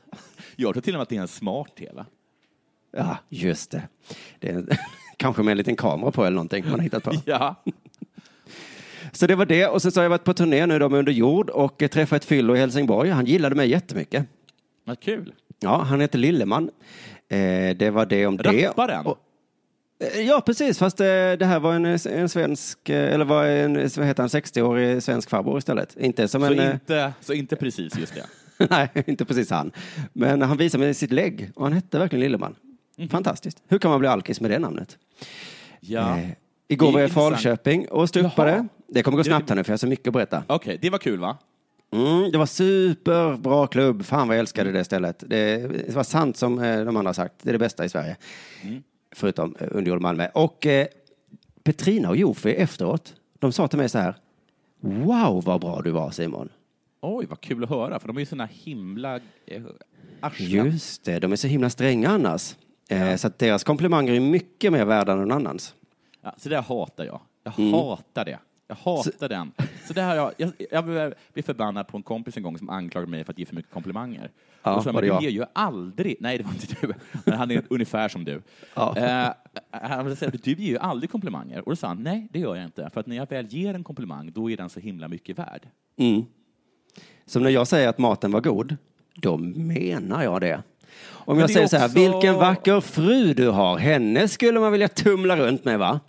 [0.57, 2.05] Jag tror till och med att det är en smart-tv.
[2.97, 3.83] Ja, just det.
[4.41, 4.79] det är,
[5.17, 7.13] kanske med en liten kamera på eller någonting man har hittat på.
[7.25, 7.55] Ja.
[9.15, 9.67] Så det var det.
[9.67, 11.89] Och sen så har jag varit på turné nu då med Under jord och eh,
[11.89, 13.11] träffat ett fyllo i Helsingborg.
[13.11, 14.27] Han gillade mig jättemycket.
[14.85, 15.33] Vad kul.
[15.61, 16.71] Ja, han heter Lilleman.
[17.29, 18.67] Eh, det var det om det.
[18.69, 19.07] Rapparen?
[19.07, 19.19] Och,
[20.15, 20.79] eh, ja, precis.
[20.79, 24.29] Fast eh, det här var en, en svensk, eh, eller var en, vad heter han,
[24.29, 25.97] 60-årig svensk farbror istället.
[25.97, 26.59] Inte som Så, en...
[26.59, 28.15] eh, inte, så inte precis just
[28.59, 28.67] det.
[28.71, 29.73] Nej, inte precis han.
[30.13, 32.55] Men han visade mig sitt lägg och han hette verkligen Lilleman.
[32.97, 33.09] Mhm.
[33.09, 33.63] Fantastiskt.
[33.69, 34.99] Hur kan man bli alkis med det namnet?
[35.81, 36.19] Ja.
[36.19, 36.29] Eh,
[36.69, 37.35] igår var jag i intressant.
[37.35, 38.51] Falköping och stupade.
[38.51, 38.69] Jaha.
[38.89, 40.43] Det kommer gå snabbt här nu för jag har så mycket att berätta.
[40.47, 41.39] Okej, det var kul va?
[41.93, 44.05] Mm, det var superbra klubb.
[44.05, 45.25] Fan vad jag älskade det stället.
[45.27, 47.35] Det, det var sant som eh, de andra har sagt.
[47.43, 48.17] Det är det bästa i Sverige.
[48.63, 48.83] Mm.
[49.15, 50.29] Förutom eh, Underjord Malmö.
[50.35, 50.87] Och eh,
[51.63, 54.15] Petrina och Jofi efteråt, de sa till mig så här.
[54.81, 56.49] Wow vad bra du var Simon.
[57.01, 59.63] Oj, vad kul att höra, för de är ju såna himla eh,
[60.21, 60.67] arslen.
[60.67, 62.57] Just det, de är så himla stränga annars.
[62.89, 65.75] Eh, Så att deras komplimanger är mycket mer värda än någon annans.
[66.25, 67.21] Ja, så det hatar jag.
[67.45, 67.73] Jag Mm.
[67.73, 68.39] hatar det.
[68.67, 69.53] Jag hatar den.
[69.87, 73.11] Så det har jag, jag, jag blev förbannad på en kompis en gång som anklagade
[73.11, 74.31] mig för att ge för mycket komplimanger.
[74.63, 75.23] Ja, och så, men det du jag?
[75.23, 76.93] ger ju aldrig, nej det var inte du,
[77.25, 78.43] men han är ungefär som du.
[78.75, 78.97] Ja.
[78.97, 79.29] Eh,
[79.71, 81.59] han sa, du ger ju aldrig komplimanger.
[81.61, 82.91] Och då sa han, nej det gör jag inte.
[82.95, 85.69] För att när jag väl ger en komplimang, då är den så himla mycket värd.
[85.97, 86.23] Mm.
[87.27, 88.77] Som när jag säger att maten var god,
[89.15, 90.63] då menar jag det.
[91.11, 94.61] Om Men jag det säger så här, också- vilken vacker fru du har, henne skulle
[94.61, 96.01] man vilja tumla runt med va?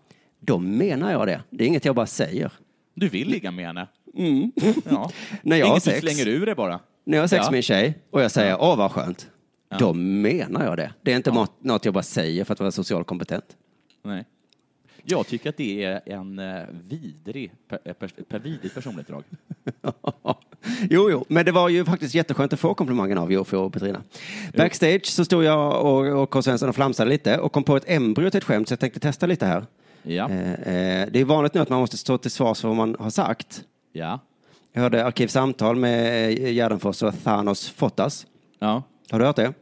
[0.45, 1.41] Då menar jag det.
[1.49, 2.51] Det är inget jag bara säger.
[2.93, 3.87] Du vill ligga med henne.
[4.17, 4.51] Mm.
[4.89, 5.11] Ja.
[5.41, 5.99] När jag Inget du sex.
[5.99, 6.79] slänger ur det bara.
[7.03, 7.51] När jag har sex Ja.
[7.51, 9.27] med en tjej och jag säger, åh vad skönt,
[9.79, 10.93] då menar jag det.
[11.01, 13.45] Det är inte mat- något jag bara säger för att vara socialt kompetent.
[14.03, 14.25] Nej.
[15.07, 19.23] Jag tycker att det är en eh, vidrig, per, eh, pers, per vidrigt personlighetsdrag.
[20.89, 24.01] jo, jo, men det var ju faktiskt jätteskönt att få komplimangen av Jofi och Petrina.
[24.57, 26.41] Backstage så stod jag och, och K.
[26.41, 28.99] Svensson och flamsade lite och kom på ett embryo till ett skämt så jag tänkte
[28.99, 29.65] testa lite här.
[30.07, 30.29] Ja.
[30.29, 32.95] Eh, eh, det är vanligt nu att man måste stå till svars för vad man
[32.99, 33.63] har sagt.
[33.93, 34.19] Ja.
[34.73, 38.25] Jag hörde Arkivsamtal med eh, Gärdenfors och Thanos Fotas.
[38.59, 38.83] ja.
[39.11, 39.53] Har du hört det?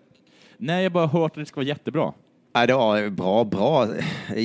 [0.58, 2.14] Nej, jag har bara hört att det ska vara jättebra.
[2.56, 3.88] Nej, det var bra, bra.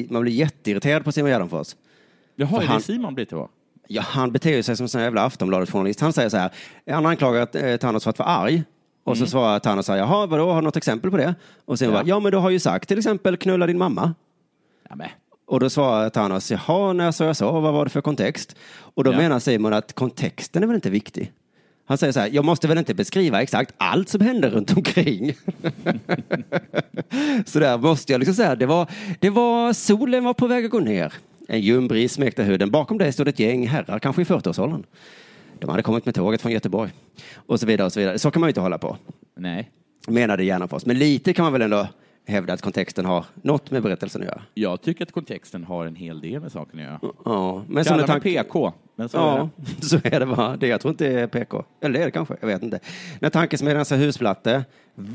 [0.09, 1.77] Man blir jätteirriterad på Simon Gärdenfors.
[2.37, 3.49] Jaha, är han- det Simon blir till vad?
[3.89, 6.01] Ja, han beter sig som en sån jävla Aftonbladet-journalist.
[6.01, 6.51] Han säger så här,
[6.91, 8.63] han anklagar att, eh, Thanos för att vara arg.
[9.05, 11.35] Och så svarar Thanos så här, jaha, vadå, har du något exempel på det?
[11.65, 11.95] Och sen Ja.
[11.95, 14.15] bara, ja men du har ju sagt till exempel knulla din mamma.
[14.89, 15.09] Ja, men.
[15.49, 18.57] Och då svarar Thanos, jaha, när sa jag så, vad var det för kontext?
[18.79, 19.17] Och då Ja.
[19.17, 21.33] menar Simon att kontexten är väl inte viktig?
[21.87, 25.33] Han säger så här, jag måste väl inte beskriva exakt allt som händer runt omkring.
[27.47, 28.87] så där måste jag liksom säga, det var,
[29.21, 31.13] det var, solen var på väg att gå ner.
[31.49, 32.71] En ljum bris smekte huden.
[32.71, 34.85] Bakom dig stod ett gäng herrar, kanske i 40-årsåldern.
[35.59, 36.91] De hade kommit med tåget från Göteborg.
[37.35, 38.19] Och så vidare och så vidare.
[38.19, 38.97] Så kan man ju inte hålla på.
[39.37, 39.71] Nej.
[40.09, 40.87] Menade gärna för oss.
[40.87, 41.89] Men lite kan man väl ändå
[42.29, 44.43] hävda att kontexten har något med berättelsen att göra.
[44.55, 47.01] Jag tycker att kontexten har en hel del med saken att göra.
[47.25, 49.87] Ja, men mig tanke- PK, men så är Ja, det.
[49.87, 50.57] så är det va.
[50.57, 51.65] Det, jag tror inte det är PK.
[51.81, 52.81] Eller det är det kanske, jag vet inte.
[53.21, 54.65] När tankesmedjan sa husplatte,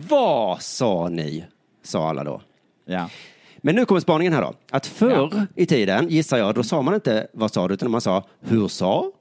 [0.09, 1.45] vad sa ni?
[1.83, 2.41] Sa alla då.
[2.85, 3.09] Ja.
[3.57, 4.53] Men nu kommer spaningen här då.
[4.71, 8.01] Att förr i tiden, gissar jag, då sa man inte vad sa du, utan man
[8.01, 9.11] sa hur sa?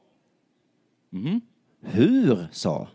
[1.10, 1.40] Mhm.
[1.82, 2.88] hur sa.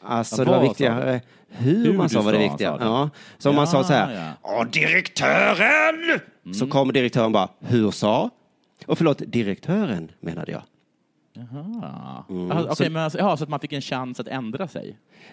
[0.00, 1.20] Alltså Ja, det var viktigare
[1.58, 2.76] hur, Hur man sa var det viktiga.
[2.80, 3.10] Ja.
[3.38, 4.64] Så om man Ja, sa så här, ja.
[4.64, 6.20] Direktören!
[6.54, 8.30] Så kommer direktören bara, hur sa?
[8.86, 10.62] Och förlåt, direktören menade jag.
[11.32, 12.24] Jaha.
[12.30, 14.68] Mm, Ah, Okej, så- men alltså, ja, så att man fick en chans att ändra
[14.68, 14.88] sig.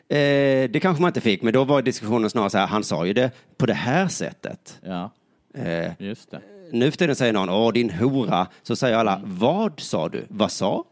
[0.10, 3.06] Eh, det kanske man inte fick, men då var diskussionen snarare så här, han sa
[3.06, 4.80] ju det på det här sättet.
[4.86, 5.12] Ja,
[5.54, 6.42] Eh, just det.
[6.72, 10.26] nu för tiden säger någon, åh din hora, så säger alla, vad sa du?
[10.30, 10.84] Vad sa?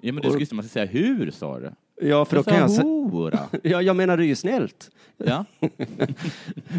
[0.00, 1.70] Ja, men du skulle man ska säga hur sa du?
[2.02, 4.90] Ja, för då kan jag säga, ja, jag menade ju snällt.
[5.16, 5.44] Ja.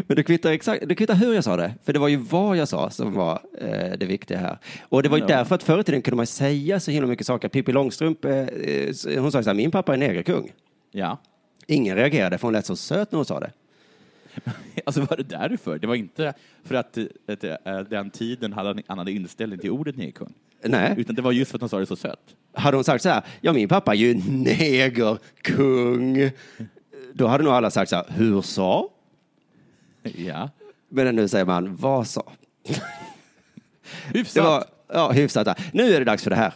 [0.06, 2.56] Men det kvittar, exakt, det kvittar hur jag sa det, för det var ju vad
[2.56, 4.58] jag sa som var eh, det viktiga här.
[4.88, 5.28] Och det var ju Ja.
[5.36, 7.48] därför att förr i tiden kunde man säga så himla mycket saker.
[7.48, 10.52] Pippi Långstrump, eh, eh, hon sa så här, min pappa är negerkung.
[10.90, 11.18] ja.
[11.66, 13.50] Ingen reagerade för hon lät så söt när hon sa det.
[14.86, 15.78] Alltså var det därför?
[15.78, 19.70] Det var inte för att, eh, att eh, den tiden hade en annan inställning till
[19.70, 20.32] ordet negerkung.
[20.64, 22.20] Nej, Utan det var just för att de sa det så sött.
[22.54, 26.30] hade hon sagt så här, ja min pappa är ju negerkung.
[27.12, 28.88] Då hade nog alla sagt så här, hur sa?
[30.02, 30.50] Ja.
[30.88, 32.32] Men nu säger man, vad sa?
[34.14, 34.34] Hyfsat.
[34.34, 35.44] Det var, ja, hyfsat.
[35.44, 35.70] där.
[35.72, 36.52] Nu är det dags för det här.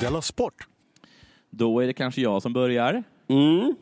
[0.00, 0.66] Della Sport!
[1.50, 3.02] Då är det kanske jag som börjar.
[3.28, 3.74] Mm.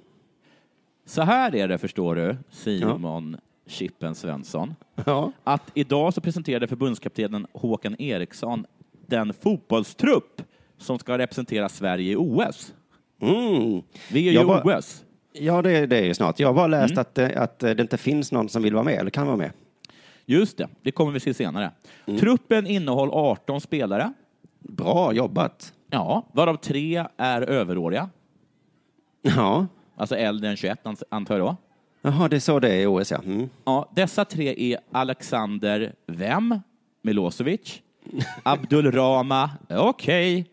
[1.04, 3.36] Så här är det, förstår du, Simon
[3.66, 4.74] Chippen Svensson.
[5.06, 5.32] Ja.
[5.44, 8.66] Att idag så presenterade förbundskaptenen Håkan Eriksson
[9.06, 10.42] den fotbollstrupp
[10.78, 12.74] som ska representera Sverige i OS.
[13.20, 13.82] Mm.
[14.12, 15.04] Vi är ju bara- OS.
[15.32, 16.40] Ja, det, det är ju snart.
[16.40, 17.00] Jag har bara läst Mm.
[17.00, 19.36] att, eh, att eh, det inte finns någon som vill vara med, eller kan vara
[19.36, 19.50] med.
[20.26, 21.70] Just det, det kommer vi se senare.
[22.06, 22.20] Mm.
[22.20, 24.12] Truppen innehåller 18 spelare.
[24.58, 25.72] Bra jobbat.
[25.90, 28.10] Ja, varav tre är överåriga.
[29.22, 29.66] Ja.
[29.96, 31.56] Alltså äldre än 21 ans- antar jag då.
[32.02, 33.18] Jaha, det är så det är i OS, ja.
[33.24, 33.48] Mm.
[33.64, 36.60] Ja, dessa tre är Alexander Vem,
[37.02, 37.82] Milosevic,
[38.42, 40.46] Abdulrama, okej,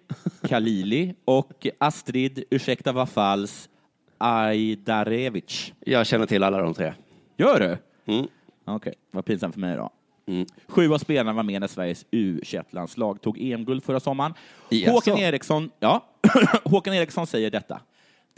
[0.49, 3.69] Khalili och Astrid, ursäkta vad falls,
[4.17, 5.73] Ajdarevic.
[5.79, 6.93] Jag känner till alla de tre.
[7.37, 7.77] Gör du?
[8.13, 8.27] Mm.
[8.65, 9.89] Okej, vad pinsamt för mig då.
[10.25, 10.45] Mm.
[10.67, 14.33] Sju av spelarna var med när Sveriges U21-landslag tog EM-guld förra sommaren.
[14.69, 14.91] Jaså?
[14.91, 16.05] Håkan Eriksson, ja,
[16.63, 17.81] Håkan Eriksson säger detta.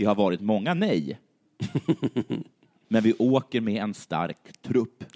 [0.02, 1.20] Det har varit många nej.
[2.88, 5.04] Men vi åker med en stark trupp.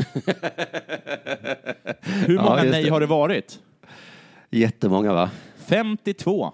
[2.01, 2.89] Hur Ja, många just nej det.
[2.89, 3.59] har det varit?
[4.51, 5.29] Jättemånga, va?
[5.67, 6.53] 52.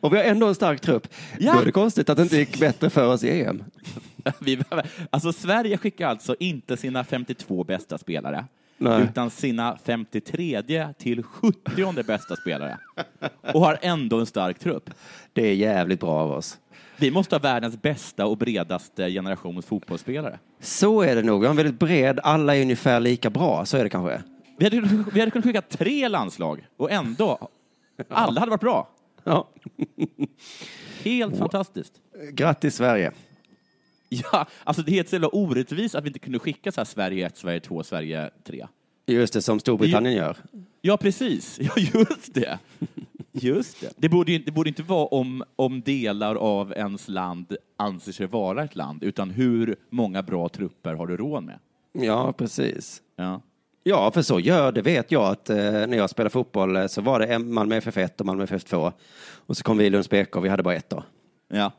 [0.00, 1.08] Och vi har ändå en stark trupp.
[1.38, 1.52] Ja.
[1.52, 3.64] Då är det konstigt att det inte gick bättre för oss i EM.
[5.10, 8.44] Alltså Sverige skickar alltså inte sina 52 bästa spelare,
[8.78, 9.02] Nej.
[9.02, 10.62] utan sina 53
[10.98, 12.78] till 70 bästa spelare.
[13.54, 14.90] Och har ändå en stark trupp.
[15.32, 16.58] Det är jävligt bra av oss.
[16.96, 20.38] Vi måste ha världens bästa och bredaste generations fotbollsspelare.
[20.60, 21.40] Så är det nog.
[21.40, 23.64] Vi har en väldigt bred, alla är ungefär lika bra.
[23.64, 24.22] Så är det kanske.
[24.58, 24.80] Vi hade,
[25.12, 27.48] vi hade kunnat skicka tre landslag och ändå,
[28.08, 28.88] alla hade varit bra.
[29.24, 29.48] Ja.
[31.02, 31.92] Helt fantastiskt.
[32.32, 33.12] Grattis Sverige.
[34.32, 36.84] Ja, alltså det är helt så jävla orättvist att vi inte kunde skicka så här
[36.84, 38.66] Sverige 1, Sverige 2, Sverige 3.
[39.06, 40.36] Just det, som Storbritannien gör.
[40.80, 41.58] Ja, precis.
[41.62, 42.58] Ja, just det.
[43.32, 43.92] Just det.
[43.96, 48.26] Det borde, ju- det borde inte vara om, om delar av ens land anser sig
[48.26, 51.58] vara ett land, utan hur många bra trupper har du råd med?
[51.92, 53.02] Ja, precis.
[53.16, 53.40] Ja.
[53.82, 57.00] Ja, för så gör det vet jag att eh, när jag spelade fotboll eh, så
[57.00, 58.92] var det en Malmö FF1 och Malmö FF2.
[59.46, 61.04] Och så kom vi i Lunds BK och vi hade bara ett då.
[61.48, 61.72] ja.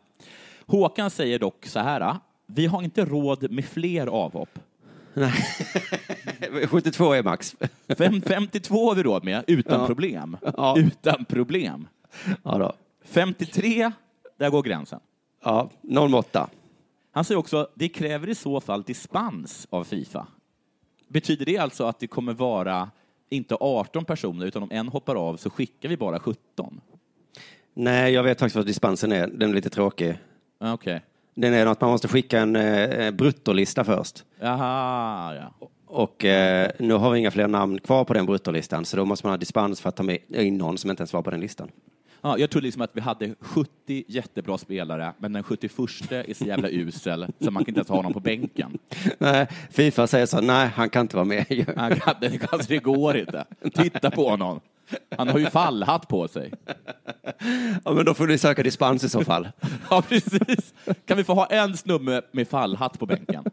[0.69, 4.59] Håkan säger dock så här, vi har inte råd med fler avhopp.
[6.69, 7.55] 72 är max.
[7.97, 9.87] Fem, 52 har vi råd med, utan Ja.
[9.87, 10.37] problem.
[10.57, 10.75] Ja.
[10.77, 11.87] Utan problem.
[12.43, 12.73] Ja, då.
[13.05, 13.91] 53,
[14.37, 14.99] där går gränsen.
[15.43, 15.69] ja
[16.13, 16.49] 08.
[17.11, 20.27] Han säger också, det kräver i så fall dispens av Fifa.
[21.07, 22.89] Betyder det alltså att det kommer vara
[23.29, 26.81] inte 18 personer, utan om en hoppar av så skickar vi bara 17?
[27.73, 29.27] Nej, jag vet faktiskt vad dispensen är.
[29.27, 30.17] Den är lite tråkig.
[30.59, 31.01] Okej.
[31.33, 34.23] Den är att man måste skicka en eh, bruttolista först.
[34.39, 35.67] Jaha, ja.
[35.85, 39.25] Och eh, nu har vi inga fler namn kvar på den bruttolistan, så då måste
[39.27, 41.39] man ha dispens för att ta med in någon som inte ens var på den
[41.39, 41.71] listan.
[42.21, 42.37] ja.
[42.37, 45.79] Jag trodde liksom att vi hade 70 jättebra spelare, men den 71
[46.11, 48.77] är så jävla usel så man kan inte ens ha honom på bänken.
[49.17, 51.45] Nej, Fifa säger så, nej, han kan inte vara med.
[52.21, 53.45] det, kanske det går inte.
[53.73, 54.59] Titta på honom.
[55.17, 56.53] Han har ju fallhatt på sig.
[57.85, 59.49] ja, men då får ni söka dispens i så fall.
[59.89, 60.73] Ja, precis.
[61.05, 63.43] Kan vi få ha en snubbe med fallhatt på bänken?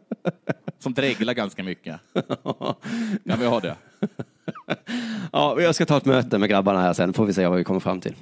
[0.79, 1.99] Som dreglar ganska mycket.
[3.27, 3.75] Kan vi ha det?
[5.31, 7.63] Ja, jag ska ta ett möte med grabbarna här sen, får vi se vad vi
[7.63, 8.15] kommer fram till.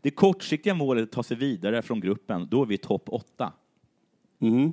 [0.00, 2.48] Det kortsiktiga målet är att ta sig vidare från gruppen.
[2.50, 3.52] Då är vi topp åtta.
[4.40, 4.72] Mm.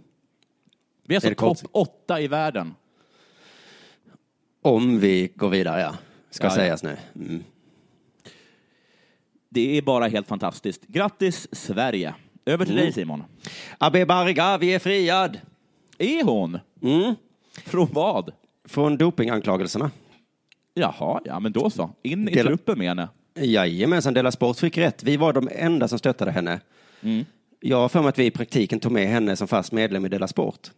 [1.07, 2.75] Vi är alltså topp åtta i världen.
[4.61, 5.95] Om vi går vidare, ja.
[6.29, 6.55] Ska Ja, ja.
[6.55, 6.97] sägas nu.
[7.15, 7.43] Mm.
[9.55, 10.81] Det är bara helt fantastiskt.
[10.87, 12.13] Grattis Sverige!
[12.45, 13.23] Över till dig Simon.
[13.77, 15.39] Abbe Bargavi är friad
[15.97, 16.59] Är hon?
[16.81, 17.15] Mm.
[17.65, 18.31] Från vad?
[18.67, 19.91] från dopinganklagelserna.
[20.73, 21.89] Jaha, ja men då så.
[22.03, 23.09] In i Dela- truppen med henne.
[23.39, 25.03] Jajamensan, Della Sport fick rätt.
[25.03, 26.59] Vi var de enda som stöttade henne.
[27.01, 27.25] Mm.
[27.59, 30.09] Jag har för mig att vi i praktiken tog med henne som fast medlem i
[30.09, 30.71] Della Sport.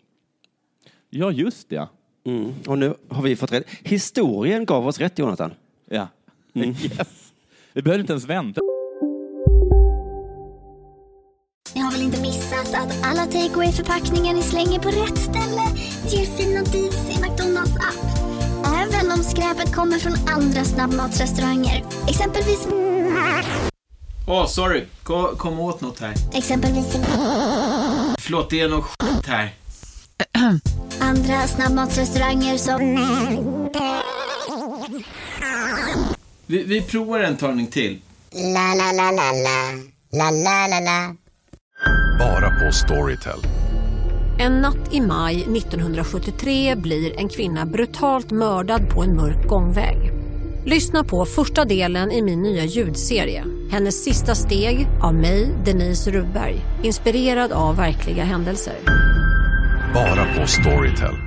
[1.10, 1.88] Ja, just det.
[2.26, 2.54] Mm.
[2.68, 3.68] Och nu har vi fått rätt.
[3.84, 5.52] Historien gav oss rätt, Jonathan.
[5.90, 6.08] Ja.
[6.54, 7.27] Yes.
[7.78, 8.62] Vi behöver inte ens vänta.
[11.76, 15.62] Ni har väl inte missat att alla takeaway förpackningar ni slänger på rätt ställe
[16.08, 18.06] ger fina deals i McDonalds app.
[18.66, 21.84] Även om skräpet kommer från andra snabbmatsrestauranger.
[22.08, 22.68] Exempelvis...
[24.28, 24.86] Åh, sorry.
[25.04, 26.14] Kom, kom åt något här.
[26.34, 26.98] Exempelvis...
[28.20, 29.54] Förlåt, det är något skit här.
[31.00, 32.98] Andra snabbmatsrestauranger som...
[36.50, 38.00] Vi, vi provar en talning till.
[38.32, 39.74] La, la, la, la, la.
[40.12, 41.16] La, la, la, la.
[42.20, 43.40] Bara på Storytel.
[44.40, 50.12] En natt i maj 1973 blir en kvinna brutalt mördad på en mörk gångväg.
[50.66, 53.44] Lyssna på första delen i min nya ljudserie.
[53.72, 56.56] Hennes sista steg av mig, Denise Rubberg.
[56.84, 58.76] Inspirerad av verkliga händelser.
[59.94, 61.27] Bara på Storytel.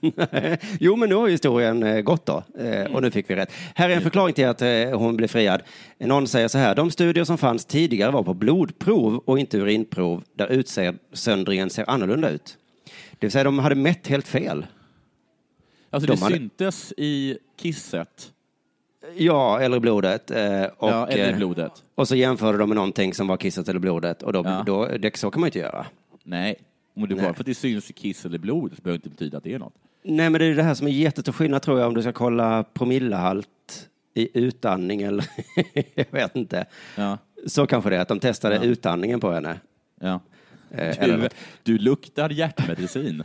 [0.80, 2.42] jo, men nu har historien eh, gått då.
[2.58, 3.52] Eh, och nu fick vi rätt.
[3.74, 5.62] Här är en förklaring till att eh, hon blev friad.
[5.98, 6.74] Någon säger så här.
[6.74, 12.30] De studier som fanns tidigare var på blodprov och inte urinprov där utsöndringen ser annorlunda
[12.30, 12.56] ut.
[13.12, 14.66] Det vill säga, de hade mätt helt fel.
[15.90, 18.32] Alltså De det hade- syntes i kisset.
[19.16, 20.30] Ja, eller blodet.
[20.30, 20.36] Och,
[20.88, 21.72] ja, eller blodet.
[21.94, 24.22] och så jämförde de med någonting som var kisset eller blodet.
[24.22, 24.62] Och då, Ja.
[24.66, 25.86] då, det, så kan man ju inte göra.
[26.24, 26.56] Nej,
[27.02, 29.08] om det bara för att det syns i kiss eller blod så behöver det inte
[29.08, 29.74] betyda att det är något.
[30.02, 32.12] Nej, men det är det här som är jättestor skillnad tror jag om du ska
[32.12, 35.24] kolla promillehalt i utandning eller
[35.94, 36.66] jag vet inte.
[36.96, 37.18] Ja.
[37.46, 38.62] Så kanske det är att de testade Ja.
[38.62, 39.60] utandningen på henne.
[40.00, 40.20] Ja.
[40.70, 41.28] Eh, Du,
[41.62, 43.22] du luktar hjärtmedicin.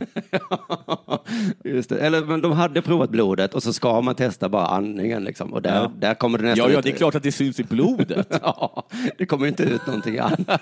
[1.64, 1.98] just det.
[1.98, 5.52] eller men de hade provat blodet och så ska man testa bara andningen liksom.
[5.52, 5.92] Och där, Ja.
[5.98, 8.26] där kommer det nästan ja, ja, det är klart att det syns i blodet.
[8.42, 10.60] ja, det kommer inte ut någonting annat.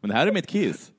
[0.00, 0.90] Men här är mitt kiss.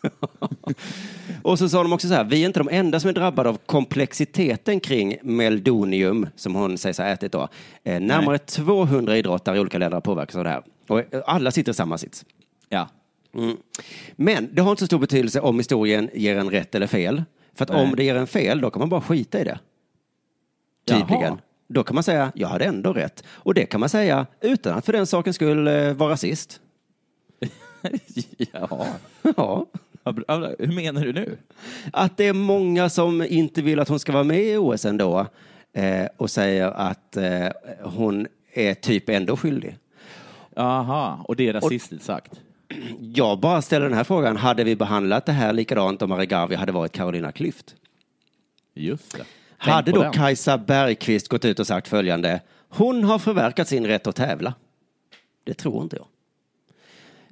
[1.42, 3.48] Och så sa de också så här, vi är inte de enda som är drabbade
[3.48, 7.48] av komplexiteten kring meldonium, som hon sägs ha ätit då.
[7.84, 10.62] Eh, närmare 200 idrottare i olika länder har påverkats av det här.
[10.88, 12.24] Och eh, alla sitter i samma sits.
[12.68, 12.88] Ja.
[13.34, 13.56] Mm.
[14.16, 17.24] Men det har inte så stor betydelse om historien ger en rätt eller fel.
[17.54, 17.82] För att Nej.
[17.84, 19.58] om det ger en fel, då kan man bara skita i det.
[20.86, 21.22] Tydligen.
[21.22, 21.38] Jaha.
[21.68, 23.24] Då kan man säga, jag hade ändå rätt.
[23.28, 26.60] Och det kan man säga utan att för den saken skulle vara rasist.
[28.52, 28.86] ja.
[29.36, 29.66] Ja.
[30.04, 31.38] Hur menar du nu?
[31.92, 35.26] Att det är många som inte vill att hon ska vara med i OS ändå
[35.72, 37.48] eh, och säger att eh,
[37.82, 39.76] hon är typ ändå skyldig.
[40.56, 42.40] Aha, och det är rasistiskt sagt.
[43.00, 46.72] Jag bara ställer den här frågan, hade vi behandlat det här likadant om Aregawi hade
[46.72, 47.74] varit Carolina Klüft?
[48.74, 49.24] Just det.
[49.62, 50.12] Tänk Hade då den.
[50.12, 54.54] Kajsa Bergqvist gått ut och sagt följande, hon har förverkat sin rätt att tävla?
[55.44, 56.06] Det tror inte jag.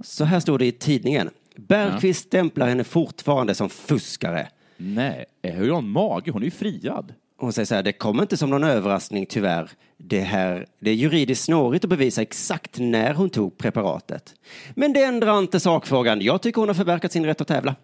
[0.06, 1.30] Så här stod det i tidningen.
[1.66, 4.48] Bergqvist stämplar henne fortfarande som fuskare.
[4.76, 6.30] Nej, hur har hon mage?
[6.30, 7.14] Hon är ju friad.
[7.36, 9.70] Hon säger så här, det kommer inte som någon överraskning tyvärr.
[9.96, 14.34] Det, här, det är juridiskt snårigt att bevisa exakt när hon tog preparatet.
[14.74, 16.20] Men det ändrar inte sakfrågan.
[16.20, 17.74] Jag tycker hon har förverkat sin rätt att tävla.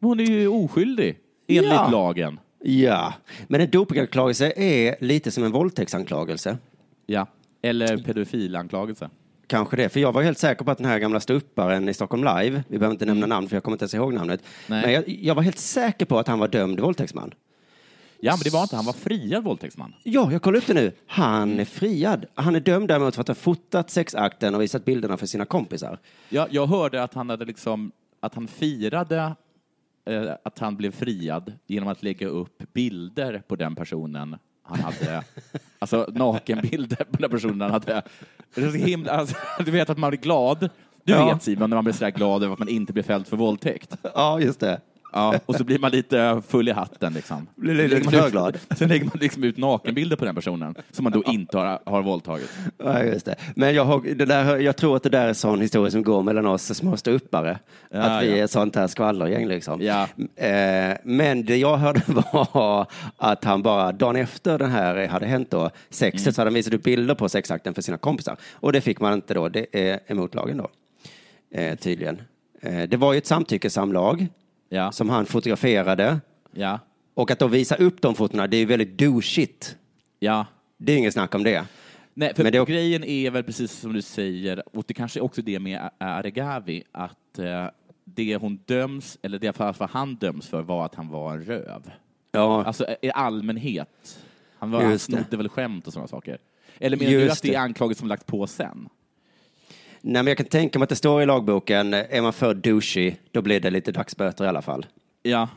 [0.00, 1.88] Hon är ju oskyldig, enligt Ja.
[1.90, 2.40] lagen.
[2.62, 3.14] Ja,
[3.48, 6.58] men en dopinganklagelse är lite som en våldtäktsanklagelse.
[7.06, 7.26] Ja.
[7.62, 9.10] Eller pedofilanklagelse.
[9.46, 12.24] Kanske det, för jag var helt säker på att den här gamla ståupparen i Stockholm
[12.24, 14.82] Live, vi behöver inte nämna namn för jag kommer inte ens ihåg namnet, Nej.
[14.82, 17.34] men jag, jag var helt säker på att han var dömd våldtäktsman.
[18.20, 19.94] Ja, men det var inte, han var friad våldtäktsman.
[20.02, 20.92] Ja, jag kollar upp det nu.
[21.06, 22.26] Han är friad.
[22.34, 25.98] Han är dömd däremot för att ha fotat sexakten och visat bilderna för sina kompisar.
[26.28, 29.34] Jag, jag hörde att han hade liksom, att han firade
[30.06, 34.36] eh, att han blev friad genom att lägga upp bilder på den personen
[34.68, 35.22] han hade,
[35.78, 38.02] alltså nakenbilder på den personen han hade.
[38.54, 40.68] Det är så himla, alltså, du vet att man blir glad.
[41.04, 41.26] Du Ja.
[41.32, 43.96] vet Simon, när man blir så glad över att man inte blir fälld för våldtäkt.
[44.14, 44.80] Ja, just det.
[45.16, 47.12] Ja, och så blir man lite full i hatten.
[47.12, 47.46] Liksom.
[47.54, 48.58] Blir lite glad.
[48.76, 52.02] Sen lägger man liksom ut nakenbilder på den personen som man då inte har, har
[52.02, 52.50] våldtagit.
[52.78, 53.34] Ja, just det.
[53.54, 56.02] Men jag, har, det där, jag tror att det där är en sån historia som
[56.02, 57.58] går mellan oss små ståuppare.
[57.90, 58.36] Ja, att vi ja.
[58.36, 59.82] är ett sånt här skvallergäng liksom.
[59.82, 60.08] Ja.
[60.36, 62.02] Eh, men det jag hörde
[62.32, 66.34] var att han bara dagen efter den här hade hänt då, sexet, Mm.
[66.34, 68.36] så hade han visat upp bilder på sexakten för sina kompisar.
[68.52, 69.48] Och det fick man inte då.
[69.48, 70.68] Det är emot lagen då.
[71.60, 72.20] Eh, tydligen.
[72.62, 74.26] Eh, det var ju ett samtyckessamlag
[74.68, 74.92] Ja.
[74.92, 76.20] som han fotograferade.
[76.52, 76.78] Ja.
[77.14, 79.76] Och att då visa upp de fotona, det är ju väldigt douchigt.
[80.18, 80.46] Ja.
[80.76, 81.64] Det är inget snack om det.
[82.14, 85.20] Nej, för Men det är- grejen är väl precis som du säger, och det kanske
[85.20, 87.66] är också det med Aregawi, att eh,
[88.04, 91.90] det hon döms, eller det för han döms för var att han var en röv.
[92.32, 92.64] Ja.
[92.64, 94.18] Alltså i allmänhet.
[94.58, 96.38] Han, var, han snodde väl skämt och sådana saker.
[96.78, 98.88] Eller menar du Just att det är anklagelser som lagt på sen?
[100.08, 103.14] Nej, men jag kan tänka mig att det står i lagboken, är man för douchey,
[103.32, 104.86] då blir det lite dagsböter i alla fall.
[105.22, 105.48] Ja.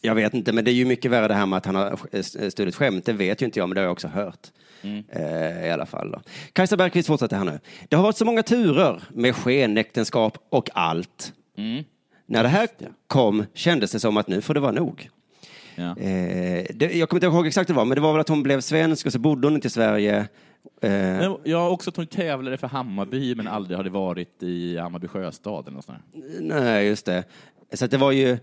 [0.00, 1.98] Jag vet inte, men det är ju mycket värre det här med att han har
[2.12, 3.04] eh, stulit skämt.
[3.04, 4.48] Det vet ju inte jag, men det har jag också hört.
[4.82, 5.04] Mm.
[5.08, 6.10] Eh, I alla fall.
[6.10, 6.20] Då.
[6.52, 7.60] Kajsa Bergqvist fortsätter här nu.
[7.88, 11.32] Det har varit så många turer med skenäktenskap och allt.
[11.56, 11.84] Mm.
[12.26, 12.68] När det här
[13.06, 15.08] kom kändes det som att nu får det vara nog.
[15.74, 15.96] Ja.
[15.96, 18.42] Eh, det, jag kommer inte ihåg exakt det var, men det var väl att hon
[18.42, 20.28] blev svensk och så bodde hon inte i Sverige.
[20.82, 20.90] Eh,
[21.44, 25.64] Jag har också att hon tävlade för Hammarby men aldrig hade varit i Hammarby sjöstad
[25.66, 25.98] eller något sånt.
[26.40, 27.24] Nej, just det.
[27.72, 28.38] Så det var ju,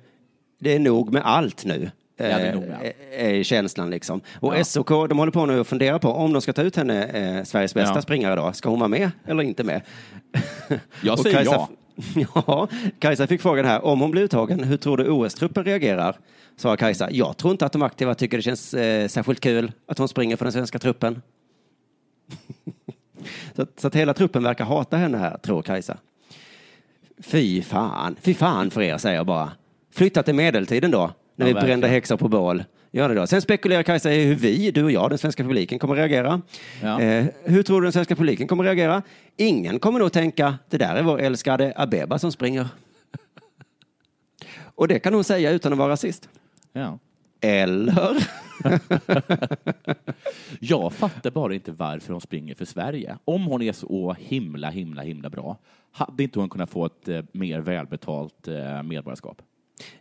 [0.59, 1.91] det är nog med allt nu.
[2.17, 2.83] det är nog med allt.
[3.11, 4.21] eh, är känslan liksom.
[4.39, 4.63] Och Ja.
[4.63, 7.43] SOK, de håller på nu och funderar på om de ska ta ut henne, eh,
[7.43, 8.01] Sveriges bästa Ja.
[8.01, 8.53] springare då.
[8.53, 9.81] Ska hon vara med eller inte med?
[11.03, 11.67] Jag säger Kajsa,
[12.15, 12.27] ja.
[12.47, 12.67] ja.
[12.99, 16.17] Kajsa fick frågan här, om hon blir uttagen, hur tror du OS-truppen reagerar?
[16.57, 19.97] Svarar Kajsa, jag tror inte att de aktiva tycker det känns eh, särskilt kul att
[19.97, 21.21] hon springer för den svenska truppen.
[23.55, 25.97] så, att, så att hela truppen verkar hata henne här, tror Kajsa.
[27.19, 29.51] Fy fan, fy fan för er, säger jag bara.
[29.91, 32.63] Flytta till medeltiden då, när Ja, vi brände häxor på bål.
[32.91, 33.27] Gör det då.
[33.27, 36.41] Sen spekulerar Kajsa i hur vi, du och jag, den svenska publiken kommer reagera.
[36.83, 37.01] Ja.
[37.01, 39.01] Eh, hur tror du den svenska publiken kommer reagera?
[39.37, 42.67] Ingen kommer nog tänka, det där är vår älskade Abeba som springer.
[44.75, 46.29] och det kan hon säga utan att vara rasist.
[46.73, 46.99] Ja.
[47.41, 48.27] Eller?
[50.59, 53.17] Jag fattar bara inte varför hon springer för Sverige.
[53.25, 55.57] Om hon är så himla, himla, himla bra,
[55.91, 59.41] hade inte hon kunnat få ett eh, mer välbetalt eh, medborgarskap?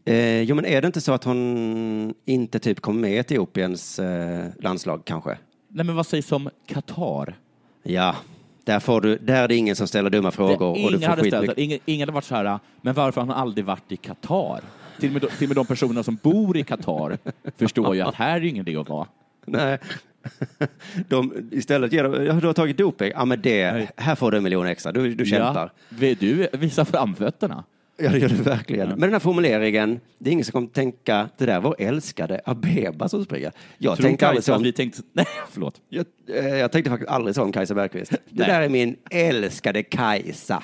[0.04, 3.98] Eh, jo, men är det inte så att hon inte typ kom med i Etiopiens
[3.98, 5.38] eh, landslag kanske?
[5.68, 7.34] Nej, men vad sägs om Qatar?
[7.82, 8.16] Ja,
[8.64, 10.84] där, får du, där är det ingen som ställer dumma frågor.
[10.84, 11.62] och du får hade ställt, det.
[11.62, 14.60] ingen, ingen hade varit så här, men varför har han aldrig varit i Qatar?
[15.00, 17.18] Till och, med, de- till och med de personer som bor i Qatar
[17.56, 19.06] förstår ju att här är ingen idé att vara.
[19.46, 19.78] Nej.
[21.08, 24.36] De, istället ger de, ja, du har tagit doping, ja men det, här får du
[24.36, 25.72] en miljon extra, du, du kämpar.
[26.00, 27.64] Ja, du visa framfötterna?
[27.98, 28.88] Ja, det gör du verkligen.
[28.88, 33.08] Men den här formuleringen, det är ingen som kommer tänka, det där var älskade Abeba
[33.08, 33.52] som springer.
[33.78, 35.02] Jag Tror tänkte aldrig så om, vi tänkte...
[35.12, 35.80] Nej, förlåt.
[35.88, 38.10] jag, eh, jag tänkte faktiskt aldrig så om Kajsa Bergqvist.
[38.10, 38.46] Det Nej.
[38.46, 40.62] där är min älskade Kajsa.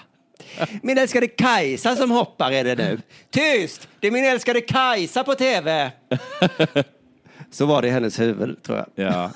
[0.82, 3.00] Min älskade Kajsa som hoppar är det nu.
[3.30, 3.88] Tyst!
[4.00, 5.92] Det är min älskade Kajsa på tv!
[7.50, 9.06] Så var det i hennes huvud, tror jag.
[9.06, 9.30] Ja.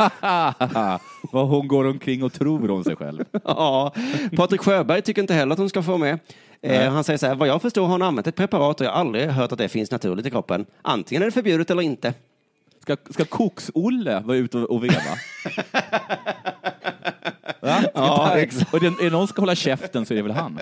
[1.32, 3.24] Vad hon går omkring och tror om sig själv.
[3.44, 3.94] Ja,
[4.36, 6.18] Patrik Sjöberg tycker inte heller att hon ska få med.
[6.62, 8.90] Eh, han säger så här, vad jag förstår har hon använt ett preparat och jag
[8.90, 10.66] har aldrig hört att det finns naturligt i kroppen.
[10.82, 12.14] Antingen är det förbjudet eller inte.
[12.82, 15.16] Ska, ska Koks-Olle vara ute och, och veva?
[17.60, 17.84] Va?
[17.94, 18.74] Ja, exakt.
[18.74, 20.58] Och det, är någon ska hålla käften så är det väl han.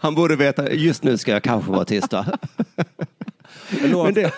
[0.00, 2.26] Han borde veta, just nu ska jag kanske vara tyst va?
[3.82, 4.32] Men det,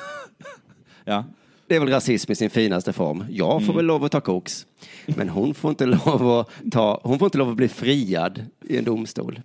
[1.05, 1.25] Ja.
[1.67, 3.25] Det är väl rasism i sin finaste form.
[3.31, 3.77] Jag får Mm.
[3.77, 4.67] väl lov att ta koks.
[5.07, 8.79] Men hon får inte lov att, ta, hon får inte lov att bli friad i
[8.79, 9.41] en domstol.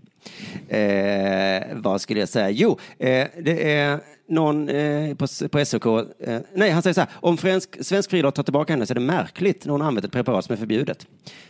[0.67, 2.49] Eh, vad skulle jag säga?
[2.49, 5.85] Jo, eh, det är någon eh, på, på SOK,
[6.19, 8.95] eh, nej han säger så här, om svensk, svensk friidrott tar tillbaka henne så är
[8.95, 11.07] det märkligt när hon använt ett preparat som är förbjudet.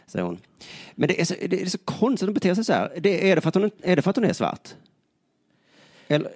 [0.08, 0.38] Säger hon.
[0.96, 2.92] Men det är så, det är så konstigt att hon beter sig så här.
[3.00, 4.70] Det, är, det för att hon, är det för att hon är svart?
[6.08, 6.32] Eller,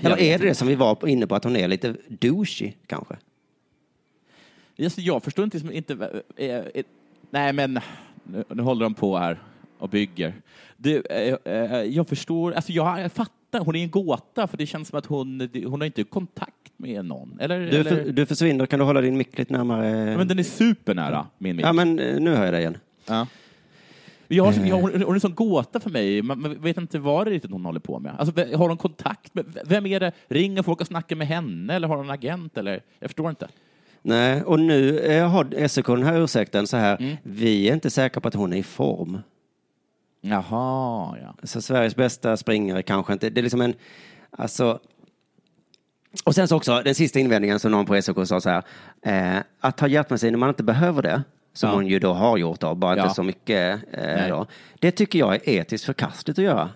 [0.00, 3.16] eller är det det som vi var inne på, att hon är lite douchey kanske?
[4.84, 5.56] Alltså, jag förstår inte...
[5.56, 6.84] Liksom, inte eh, eh,
[7.30, 7.80] nej, men
[8.24, 9.38] nu, nu håller de på här
[9.78, 10.34] och bygger.
[10.76, 12.52] Du, eh, jag förstår...
[12.52, 13.60] Alltså, jag, jag fattar.
[13.60, 17.04] Hon är en gåta, för det känns som att hon, hon har inte kontakt med
[17.04, 17.38] någon.
[17.40, 18.04] Eller, Du, eller?
[18.04, 20.10] för, du försvinner, kan du hålla din mick lite närmare?
[20.10, 21.66] Ja, men den är supernära min mick.
[21.66, 22.78] Ja, men nu hör jag dig igen.
[23.06, 23.26] Ja.
[24.28, 26.22] Jag har, jag, hon, hon är en sån gåta för mig.
[26.22, 28.12] Man, vet inte vad det är riktigt hon håller på med.
[28.18, 29.58] Alltså, har hon kontakt med...
[29.64, 30.12] Vem är det?
[30.28, 31.74] Ringer folk och snackar med henne?
[31.74, 32.58] Eller har hon en agent?
[32.58, 32.82] Eller?
[32.98, 33.48] Jag förstår inte.
[34.08, 37.16] Nej, och nu eh, har SOK den här ursäkten så här, Mm.
[37.22, 39.18] vi är inte säkra på att hon är i form.
[40.20, 41.34] Jaha, ja.
[41.42, 43.74] Så Sveriges bästa springare kanske inte, det är liksom en,
[44.30, 44.78] alltså,
[46.24, 48.62] Och sen så också, den sista invändningen som någon på SOK sa så här,
[49.02, 51.74] eh, att ta hjärtmedicin när man inte behöver det, som Ja.
[51.74, 53.02] hon ju då har gjort då, bara Ja.
[53.02, 54.46] inte så mycket eh, då.
[54.78, 56.70] Det tycker jag är etiskt förkastligt att göra.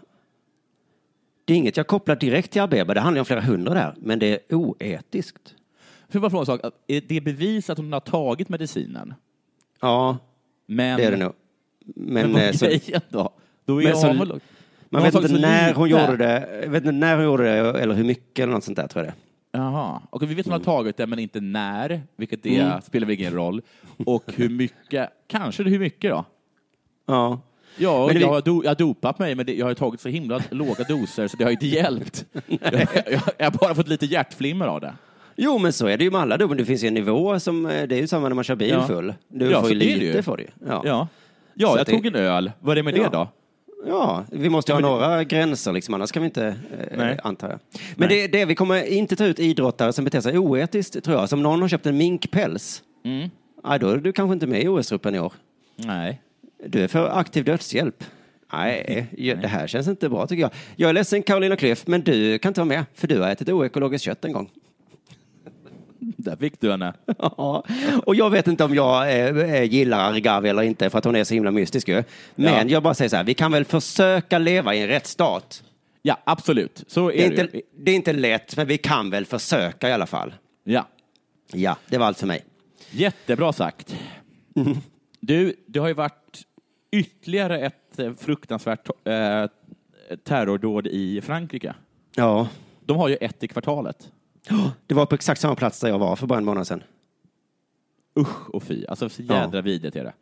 [1.44, 4.18] Det är inget jag kopplar direkt till Abeba, det handlar om flera hundra där, men
[4.18, 5.54] det är oetiskt.
[6.12, 6.72] Får jag bara fråga en sak?
[6.86, 9.14] Är det bevis att hon har tagit medicinen?
[9.80, 10.16] Ja,
[10.66, 11.32] Men, det är det nog.
[11.84, 13.30] Men, Men, eh, är så, grejen då?
[13.64, 14.38] Då är Men jag så-
[14.92, 18.04] man vet inte när hon gjorde det, vet inte när hon gjorde det eller hur
[18.04, 19.18] mycket eller något sånt där tror jag det.
[19.58, 20.02] Jaha.
[20.10, 22.80] Och vi vet att hon har tagit det, men inte när, vilket det Mm.
[22.82, 23.62] spelar väl ingen roll.
[24.06, 26.24] Och hur mycket, kanske hur mycket då?
[27.06, 27.40] Ja.
[27.76, 30.08] Ja, Men jag, har do, jag har dopat mig, men det, jag har tagit så
[30.08, 32.24] himla låga doser så det har inte hjälpt.
[32.46, 34.94] jag, jag, jag har bara fått lite hjärtflimmer av det.
[35.42, 37.66] Jo, men så är det ju med alla men det finns ju en nivå som,
[37.66, 38.86] eh, det är ju samma när man kör bil Ja.
[38.86, 39.14] full.
[39.28, 40.22] Du Ja, får ju så är det lite ju.
[40.22, 40.46] för det.
[40.68, 40.82] Ja.
[40.84, 41.08] Ja,
[41.54, 42.52] ja Så jag det- tog en öl.
[42.60, 43.02] Vad är det med Ja.
[43.02, 43.28] det då?
[43.88, 47.18] Ja, vi måste ju ha några gränser liksom, annars kan vi inte, eh, Nej.
[47.24, 47.58] antar jag.
[47.96, 51.28] Men det, det, vi kommer inte ta ut idrottare som beter sig oetiskt, tror jag.
[51.28, 53.30] Som någon har köpt en minkpäls, Mm.
[53.64, 55.32] ja, då är du kanske inte med i OS-truppen i år.
[55.76, 56.20] Nej.
[56.66, 58.04] Du är för aktiv dödshjälp.
[58.52, 60.50] Nej, ja, det här känns inte bra tycker jag.
[60.76, 63.48] Jag är ledsen Carolina Klüft, men du kan inte vara med, för du har ätit
[63.48, 64.50] oekologiskt kött en gång.
[66.16, 66.92] Där fick du henne.
[67.18, 67.64] Ja,
[68.06, 71.16] och jag vet inte om jag eh, eh, gillar Argavi eller inte för att hon
[71.16, 72.02] är så himla mystisk ju.
[72.34, 72.72] Men Ja.
[72.74, 75.62] jag bara säger så här, vi kan väl försöka leva i en rättsstat.
[76.02, 76.84] Ja, absolut.
[76.86, 79.88] Så är Det är, det inte, det är inte lätt, men vi kan väl försöka
[79.88, 80.34] i alla fall.
[80.64, 80.86] Ja.
[81.52, 82.44] Ja, det var allt för mig.
[82.90, 83.96] Jättebra sagt.
[85.22, 86.42] Du, det har ju varit
[86.92, 89.46] ytterligare ett eh, fruktansvärt eh,
[90.24, 91.74] terrordåd i Frankrike.
[92.16, 92.48] Ja,
[92.84, 94.10] De har ju ett i kvartalet.
[94.86, 96.82] Det var på exakt samma plats där jag var för bara en månad sedan.
[98.18, 98.86] Usch och fy.
[98.86, 100.12] Alltså så jädra vidrigt är det.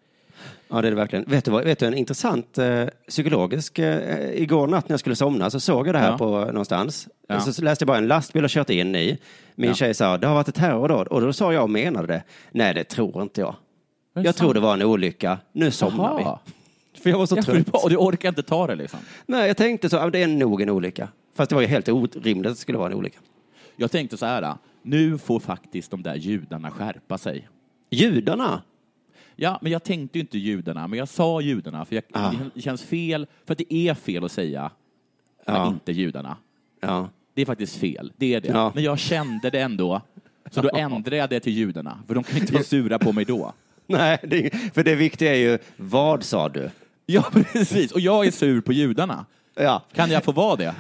[0.69, 1.25] Ja, det är det verkligen.
[1.29, 3.79] Vet du, vad, vet du en intressant eh, psykologisk...
[3.79, 6.19] Eh, igår natt när jag skulle somna så såg jag det här Ja.
[6.19, 7.09] på någonstans.
[7.29, 7.41] Ja.
[7.41, 9.19] Så, läste jag bara en lastbil och kört in i.
[9.55, 9.75] Min Ja.
[9.75, 11.07] tjej sa, det har varit ett terrordåd.
[11.09, 12.23] Och då sa jag och menade det.
[12.51, 13.55] Nej, det tror inte jag.
[14.15, 15.39] Jag tror det var en olycka.
[15.53, 16.39] Nu somnar Jaha.
[16.95, 17.01] vi.
[17.03, 17.85] För jag var så Ja, du, trött.
[17.85, 18.99] och du orkar inte ta det liksom.
[19.27, 21.09] Nej, jag tänkte så, ja, det är nog en olycka.
[21.37, 23.19] Fast det var ju helt orimligt att det skulle vara en olycka.
[23.81, 27.49] Jag tänkte så här, nu får faktiskt de där judarna skärpa sig.
[27.91, 28.63] Judarna?
[29.37, 32.33] Ja, men jag tänkte ju inte judarna, men jag sa judarna, för jag, Ah.
[32.55, 34.71] det känns fel, för att det är fel att säga.
[35.47, 36.37] "Nej, inte judarna.
[36.81, 37.09] Ja.
[37.35, 38.71] Det är faktiskt fel, det är det.
[38.75, 40.01] Men jag kände det ändå,
[40.51, 43.25] så då ändrade jag det till judarna, för de kan inte vara sura på mig
[43.25, 43.53] då.
[43.87, 46.71] Nej, det, för det viktiga är ju, vad sa du?
[47.07, 47.23] Ja,
[47.53, 47.93] precis.
[47.93, 49.27] Och jag är sur på judarna.
[49.55, 49.83] Ja.
[49.93, 50.75] Kan jag få vara det?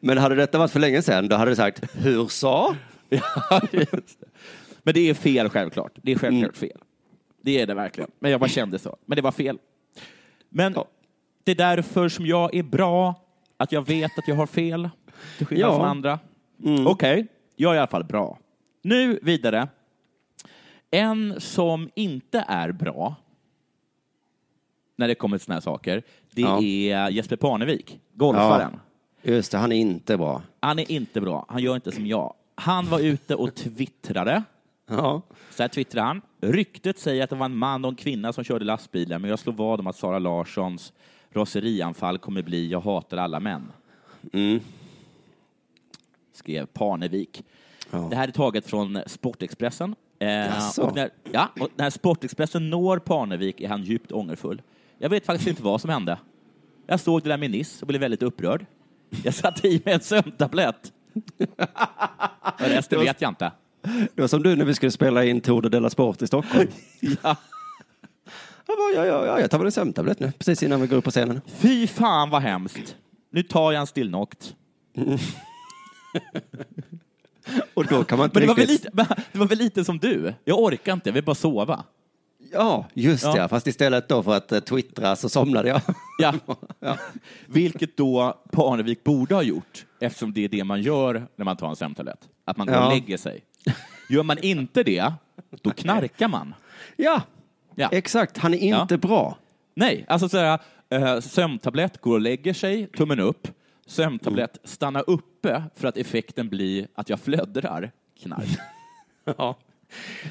[0.00, 2.76] Men hade detta varit för länge sedan, då hade du sagt, hur sa?
[3.08, 3.60] Ja.
[4.82, 5.92] Men det är fel självklart.
[6.02, 6.78] Det är självklart fel.
[7.42, 8.10] Det är det verkligen.
[8.18, 8.96] Men jag bara kände så.
[9.06, 9.58] Men det var fel.
[10.48, 10.74] Men
[11.44, 13.14] det är därför som jag är bra,
[13.56, 14.88] att jag vet att jag har fel,
[15.38, 15.76] till skillnad Ja.
[15.76, 16.18] från andra.
[16.64, 16.86] Mm.
[16.86, 17.26] Okej,
[17.56, 18.38] jag är i alla fall bra.
[18.82, 19.68] Nu vidare.
[20.90, 23.14] En som inte är bra
[24.96, 26.62] när det kommer till såna här saker, det Ja.
[26.62, 28.80] är Jesper Parnevik, golfaren.
[29.24, 30.42] Just det, han är inte bra.
[30.60, 31.46] Han är inte bra.
[31.48, 32.34] Han gör inte som jag.
[32.54, 34.42] Han var ute och twittrade.
[34.86, 35.22] Ja.
[35.50, 36.20] Så här twittrade han.
[36.40, 39.38] Ryktet säger att det var en man och en kvinna som körde lastbilen, men jag
[39.38, 40.92] slår vad om att Sara Larssons
[41.30, 43.72] raserianfall kommer bli Jag hatar alla män.
[44.32, 44.60] Mm.
[46.32, 47.44] Skrev Parnevik.
[47.90, 47.98] Ja.
[48.10, 49.94] Det här är taget från Sportexpressen.
[50.18, 54.62] Eh, och när, ja, och när Sportexpressen når Parnevik är han djupt ångerfull.
[54.98, 56.18] Jag vet faktiskt inte vad som hände.
[56.86, 58.66] Jag såg det där med Niss och blev väldigt upprörd.
[59.24, 60.92] Jag satte i mig en sömntablett.
[62.42, 63.52] Och resten vet jag inte.
[64.14, 66.68] Det var som du när vi skulle spela in Tour de Della Sport i Stockholm.
[67.00, 67.36] Ja.
[68.66, 70.96] Jag, bara, ja, ja, ja, jag tar väl en sömntablett nu, precis innan vi går
[70.96, 71.40] upp på scenen.
[71.46, 72.96] Fy fan vad hemskt.
[73.30, 74.54] Nu tar jag en stillnokt.
[77.74, 78.94] Och då kan man inte Men det var, väl riktigt...
[78.94, 80.34] lite, det var väl lite som du?
[80.44, 81.84] Jag orkar inte, jag vill bara sova.
[82.52, 83.36] Ja, just Ja.
[83.36, 83.48] ja.
[83.48, 85.80] Fast istället då för att uh, twittra så somnade jag.
[86.18, 86.96] Ja.
[87.46, 91.68] Vilket då Parnevik borde ha gjort, eftersom det är det man gör när man tar
[91.68, 92.28] en sömntablett.
[92.44, 92.86] Att man går Ja.
[92.86, 93.40] och lägger sig.
[94.10, 95.12] Gör man inte det,
[95.62, 96.54] då knarkar man.
[96.96, 97.22] Ja,
[97.74, 97.88] Ja.
[97.92, 98.38] exakt.
[98.38, 99.38] Han är inte bra.
[99.74, 100.58] Nej, alltså så här,
[100.90, 103.48] eh, sömntablett går och lägger sig, tummen upp.
[103.86, 107.90] Sömntablett stanna uppe för att effekten blir att jag flödrar.
[108.22, 108.48] Knark.
[109.38, 109.56] Ja.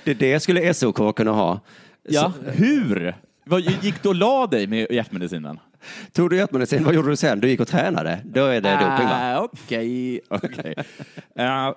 [0.03, 1.59] Det, det skulle SOK kunna ha.
[2.04, 3.16] Ja, Så, hur?
[3.45, 5.60] Vad, gick du och la dig med hjärtmedicinen?
[6.12, 7.39] tog du hjärtmedicin, vad gjorde du sen?
[7.39, 8.20] Du gick och tränade.
[8.26, 9.38] Då är det doping va?
[9.38, 10.22] Ah, Okej.
[11.36, 11.74] Eh,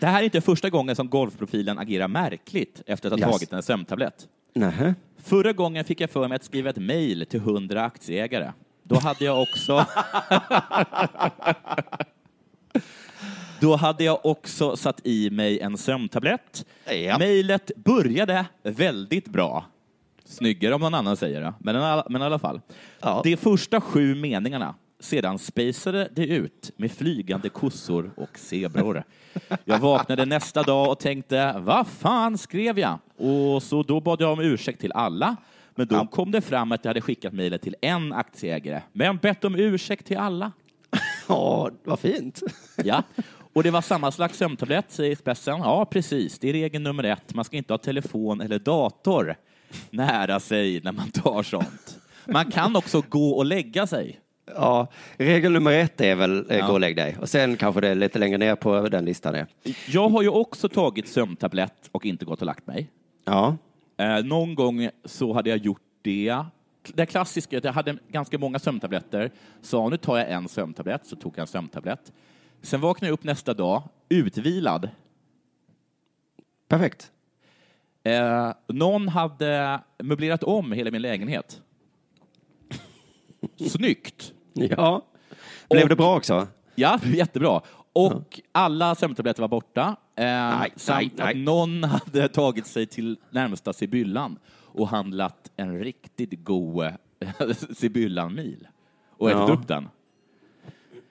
[0.00, 3.36] Det här är inte första gången som golfprofilen agerar märkligt efter att ha Yes.
[3.38, 4.28] tagit en sömntablett.
[4.54, 4.94] Nähä.
[5.24, 8.52] Förra gången fick jag för mig att skriva ett mejl till hundra aktieägare.
[8.82, 9.86] Då hade jag också...
[13.64, 16.66] Då hade jag också satt i mig en sömntablett.
[17.04, 17.18] Ja.
[17.18, 19.64] Mejlet började väldigt bra.
[20.24, 22.60] Snyggare om någon annan säger det, men, i alla- men i alla fall.
[23.00, 23.20] Ja.
[23.24, 29.04] De första sju meningarna, sedan spacade det ut med flygande kossor och zebror.
[29.64, 32.98] Jag vaknade nästa dag och tänkte, vad fan skrev jag?
[33.16, 35.36] Och så då bad jag om ursäkt till alla.
[35.74, 39.44] Men då kom det fram att jag hade skickat mejlet till en aktieägare, men bett
[39.44, 40.52] om ursäkt till alla.
[41.28, 42.40] Ja, vad fint.
[42.84, 43.02] Ja,
[43.54, 45.58] och det var samma slags sömntablett, säger Expressen.
[45.58, 46.38] Ja, precis.
[46.38, 47.34] Det är regel nummer ett.
[47.34, 49.36] Man ska inte ha telefon eller dator
[49.90, 51.98] nära sig när man tar sånt.
[52.26, 54.20] Man kan också gå och lägga sig.
[54.54, 54.86] Ja,
[55.16, 56.66] regel nummer ett är väl eh, Ja.
[56.66, 57.16] gå och lägg dig.
[57.20, 59.46] Och sen kanske det är lite längre ner på den listan är.
[59.88, 62.90] Jag har ju också tagit sömntablett och inte gått och lagt mig.
[63.24, 63.56] Ja.
[63.96, 66.36] Eh, någon gång så hade jag gjort det.
[66.94, 69.30] Det klassiska, jag hade ganska många sömntabletter.
[69.62, 72.12] Sa nu tar jag en sömntablett, så tog jag en sömntablett.
[72.64, 74.88] Sen vaknade jag upp nästa dag, utvilad.
[76.68, 77.12] Perfekt.
[78.02, 81.62] Eh, någon hade möblerat om hela min lägenhet.
[83.68, 84.32] Snyggt!
[84.52, 85.02] Ja.
[85.70, 86.48] Blev det bra också?
[86.74, 87.60] Ja, jättebra.
[87.92, 89.96] Och alla sömntabletter var borta.
[90.16, 91.30] Eh, Nej, samt nej, nej.
[91.30, 96.92] att någon hade tagit sig till närmsta Sibyllan och handlat en riktigt god eh,
[97.76, 98.68] Sibyllan-mil
[99.10, 99.54] och ätit Ja.
[99.54, 99.88] upp den.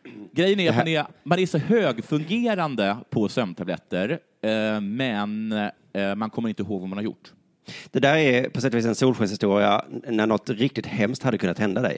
[0.33, 5.51] Grejen är att man är, man är så högfungerande på sömntabletter, eh, men
[5.93, 7.33] eh, man kommer inte ihåg vad man har gjort.
[7.91, 11.59] Det där är på sätt och vis en solskenshistoria när något riktigt hemskt hade kunnat
[11.59, 11.97] hända dig.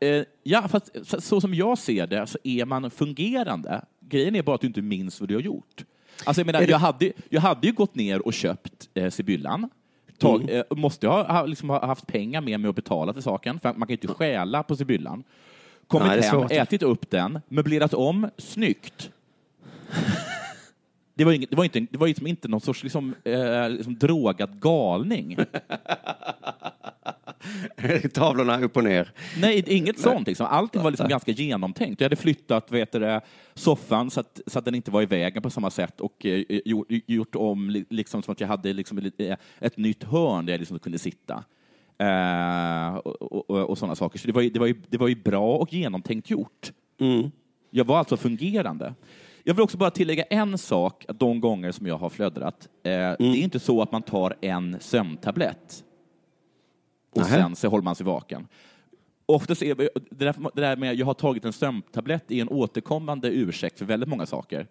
[0.00, 3.84] Eh, ja, fast så, så som jag ser det så är man fungerande.
[4.00, 5.84] Grejen är bara att du inte minns vad du har gjort.
[6.24, 9.70] Alltså, jag, menar, jag, hade, jag hade ju gått ner och köpt eh, Sibyllan.
[10.18, 10.56] Tag, Mm.
[10.70, 13.68] eh, måste jag ha, liksom, ha haft pengar med mig att betala för saken, för
[13.68, 15.24] man kan ju inte stjäla på Sibyllan.
[15.86, 19.10] Kommit Nej, hem, ätit upp den, möblerat om, snyggt.
[21.14, 23.98] Det var, inget, det var, inte, det var liksom inte någon sorts liksom, eh, liksom
[23.98, 25.36] drogad galning.
[28.14, 29.12] Tavlorna upp och ner.
[29.40, 30.26] Nej, inget sånt.
[30.26, 30.46] Liksom.
[30.46, 32.00] Allting var liksom ganska genomtänkt.
[32.00, 33.20] Jag hade flyttat vet du,
[33.54, 36.42] soffan så att, så att den inte var i vägen på samma sätt och eh,
[36.64, 39.10] gjort, gjort om li- liksom som att jag hade liksom,
[39.58, 41.44] ett nytt hörn där jag liksom kunde sitta.
[41.98, 44.18] Eh, och, och, och sådana saker.
[44.18, 46.72] Så det var, ju, det, var ju, det var ju bra och genomtänkt gjort.
[47.70, 48.94] Jag var alltså fungerande.
[49.44, 52.90] Jag vill också bara tillägga en sak, att de gånger som jag har flödrat, eh,
[52.90, 55.84] det är inte så att man tar en sömntablett
[57.10, 57.30] och Nähä.
[57.30, 58.48] sen så håller man sig vaken.
[59.26, 63.28] Oftast är det där, det där med jag har tagit en sömntablett är en återkommande
[63.28, 64.66] ursäkt för väldigt många saker.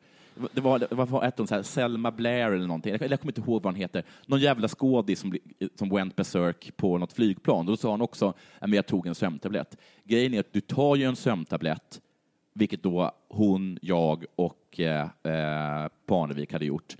[0.52, 3.42] Det var, det var ett så här, Selma Blair eller någonting, jag, jag kommer inte
[3.42, 5.38] ihåg vad han heter, någon jävla skådis som,
[5.76, 7.66] som went berserk på något flygplan.
[7.66, 9.78] Då sa han också att jag tog en sömntablett.
[10.04, 12.02] Grejen är att du tar ju en sömntablett,
[12.54, 16.96] vilket då hon, jag och eh, eh, Parnevik hade gjort,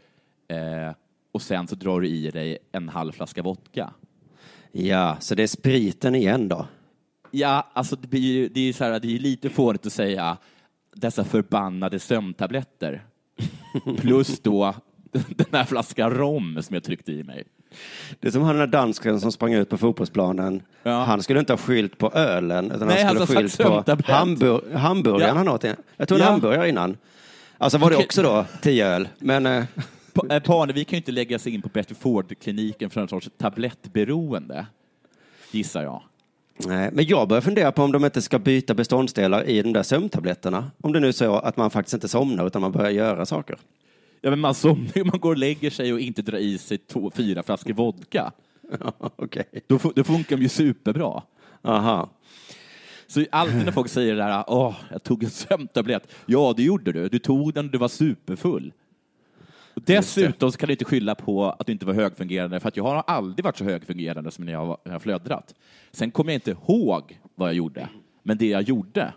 [0.48, 0.96] eh,
[1.32, 3.94] och sen så drar du i dig en halv flaska vodka.
[4.72, 6.68] Ja, så det är spriten igen då.
[7.32, 9.94] Ja, alltså det, blir ju, det är ju så här, det är lite fånigt att
[9.94, 10.38] säga
[10.96, 13.06] dessa förbannade sömntabletter.
[13.98, 14.74] Plus då
[15.12, 17.44] den här flaskan rom som jag tryckte i mig.
[18.20, 20.62] Det är som han den där dansken som sprang ut på fotbollsplanen.
[20.84, 24.12] Han skulle inte ha skylt på ölen, utan Nej, han skulle ha har skylt på
[24.14, 25.34] hambur hamburgaren Ja.
[25.38, 25.64] han åt.
[25.98, 26.32] Jag tog en Ja.
[26.32, 26.98] hamburgare innan.
[27.58, 29.08] Alltså var det också då tio öl.
[29.20, 29.64] Men eh,
[30.14, 33.30] Pa- eh, Parnevik kan ju inte lägga sig in på Betty Ford-kliniken för en sorts
[33.38, 34.66] tablettberoende,
[35.52, 36.02] gissar jag.
[36.58, 39.84] Nej, men jag börjar fundera på om de inte ska byta beståndsdelar i de där
[39.84, 40.72] sömntabletterna.
[40.82, 43.58] Om det nu är så att man faktiskt inte somnar utan man börjar göra saker.
[44.22, 46.78] Ja, men man somnar ju, man går och lägger sig och inte drar i sig
[46.78, 48.32] två, fyra flaskor vodka.
[48.98, 49.44] Okej.
[49.68, 51.22] Då, fu- då funkar de ju superbra.
[51.62, 52.10] Aha.
[53.08, 56.08] Så alltid när folk säger det där, åh, jag tog en sömntablett.
[56.26, 57.10] Ja, det gjorde du.
[57.10, 58.72] Du tog den och du var superfull.
[59.76, 62.84] Dessutom så kan du inte skylla på att du inte var högfungerande, för att jag
[62.84, 65.54] har aldrig varit så högfungerande som när jag när jag har flödrat.
[65.92, 67.90] Sen kommer jag inte ihåg vad jag gjorde,
[68.24, 69.14] men det jag gjorde,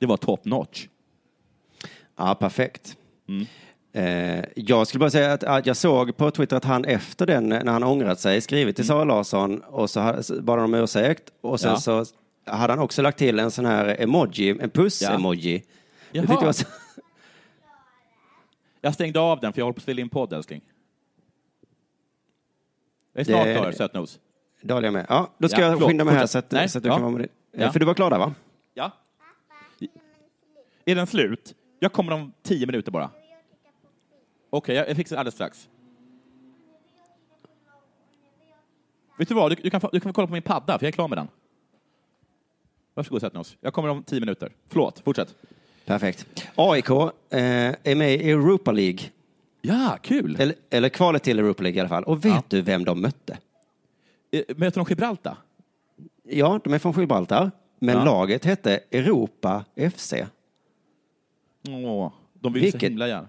[0.00, 0.86] det var top notch.
[2.16, 2.96] Ja, perfekt.
[3.28, 3.46] Mm.
[3.92, 7.48] Eh, jag skulle bara säga att, att jag såg på Twitter att han efter den,
[7.48, 11.60] när han ångrat sig, skrivit till Sara Larsson och så bad han om ursäkt och
[11.60, 11.80] sen Mm.
[11.86, 12.04] Ja.
[12.04, 12.14] så
[12.46, 15.62] hade han också lagt till en sån här emoji, en puss-emoji.
[16.12, 16.64] Jag tyckte det var så,
[18.84, 20.60] Jag stängde av den, för jag håller på att spela in podd, älskling.
[23.12, 24.20] Jag är snart Det- klar, sötnos.
[24.62, 25.06] det håller jag med.
[25.08, 26.88] Ja, då ska Ja, jag förlåt, skynda mig här så att, Nej, så att du
[26.90, 26.94] ja.
[26.94, 27.28] kan vara med.
[27.52, 27.72] Ja.
[27.72, 28.34] För du var klar där va?
[28.74, 28.90] Ja.
[30.84, 31.54] Är den slut?
[31.78, 33.10] Jag kommer om tio minuter bara.
[34.50, 35.68] Okej, jag jag fixar det alldeles strax.
[39.18, 40.84] Vet du vad, du, du, kan, få- du kan få kolla på min padda, för
[40.86, 41.28] jag är klar med den.
[42.94, 43.56] Varsågod Sätnos.
[43.60, 44.52] Jag kommer om tio minuter.
[44.68, 45.34] Förlåt, fortsätt.
[45.84, 46.46] Perfekt.
[46.54, 48.98] AIK eh, är med i Europa League.
[49.62, 50.36] Ja, kul!
[50.40, 52.04] Eller, eller kvalet till Europa League i alla fall.
[52.04, 52.42] Och vet Ja.
[52.48, 53.38] du vem de mötte?
[54.30, 55.36] Eh, Möter de Gibraltar?
[56.22, 57.50] Ja, de är från Gibraltar.
[57.78, 58.04] Men Ja.
[58.04, 60.14] laget hette Europa FC.
[61.68, 63.28] Åh, de vill så Vilket- himla gärna.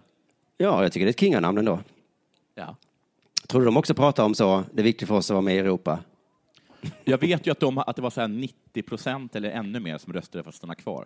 [0.58, 1.80] Ja, jag tycker det är ett kinganamn ändå.
[2.56, 2.76] Ja.
[3.48, 5.56] Tror du de också pratar om så, det är viktigt för oss att vara med
[5.56, 6.00] i Europa?
[7.04, 9.98] Jag vet ju att, de, att det var så här 90 procent eller ännu mer
[9.98, 11.06] som röstade för att stanna kvar.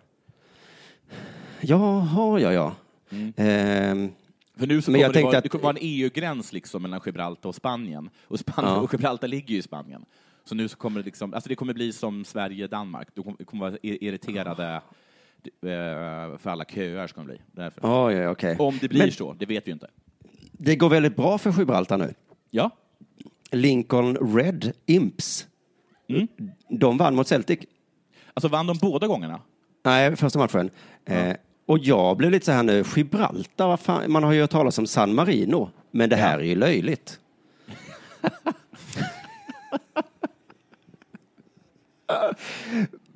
[1.60, 2.74] Jaha, ja, ja.
[3.10, 3.32] Mm.
[3.36, 4.10] Ehm,
[4.56, 6.52] För nu så Men kommer jag det, tänkte vara, att- det kommer vara en EU-gräns
[6.52, 8.10] liksom mellan Gibraltar och Spanien.
[8.24, 8.80] Och, Spanien, Ja.
[8.82, 10.04] och Gibraltar ligger ju i Spanien.
[10.44, 13.08] Så nu så kommer det liksom, alltså det kommer bli som Sverige-Danmark.
[13.14, 17.38] Det kommer, det kommer vara ir- irriterade eh, för alla köer ska de bli.
[17.52, 17.80] Därför.
[17.82, 18.56] ja, ja, okej.
[18.58, 19.88] Om det blir Men så, det vet vi ju inte.
[20.52, 22.14] det går väldigt bra för Gibraltar nu.
[22.50, 22.70] Ja,
[23.52, 25.46] Lincoln Red Imps.
[26.08, 26.28] Mm.
[26.68, 27.58] De vann mot Celtic.
[28.34, 29.40] alltså vann de båda gångerna?
[29.82, 30.70] Nej, första matchen.
[31.04, 34.12] Eh, och jag blev lite så här nu, Gibraltar, fan?
[34.12, 37.18] man har ju hört talas om San Marino, men det här är ju löjligt.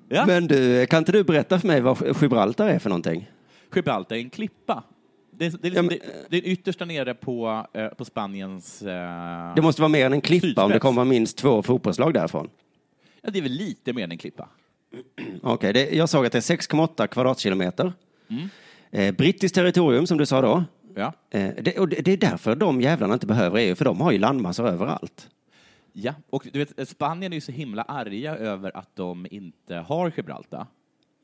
[0.09, 0.27] Ja.
[0.27, 3.31] Men du, kan inte du berätta för mig vad Gibraltar är för någonting?
[3.75, 4.83] Gibraltar är en klippa.
[5.31, 8.05] Det är, det är, Ja, liksom, men- det, det är yttersta nere på, eh, på
[8.05, 8.83] Spaniens...
[8.83, 10.83] Eh, Det måste vara mer än en klippa om det Sydspets.
[10.83, 12.49] kommer minst två fotbollslag därifrån.
[13.23, 14.49] ja, det är väl lite mer än en klippa.
[15.43, 17.93] Okej, det, jag såg att det är 6,8 kvadratkilometer.
[18.29, 18.49] Mm.
[18.91, 20.65] Eh, brittiskt territorium som du sa då.
[20.95, 21.13] Ja.
[21.31, 24.13] Eh, det, och det, det är därför de jävlarna inte behöver EU, för de har
[24.13, 25.31] ju landmassor överallt.
[25.93, 30.13] Ja, och du vet, Spanien är ju så himla arga över att de inte har
[30.17, 30.67] Gibraltar.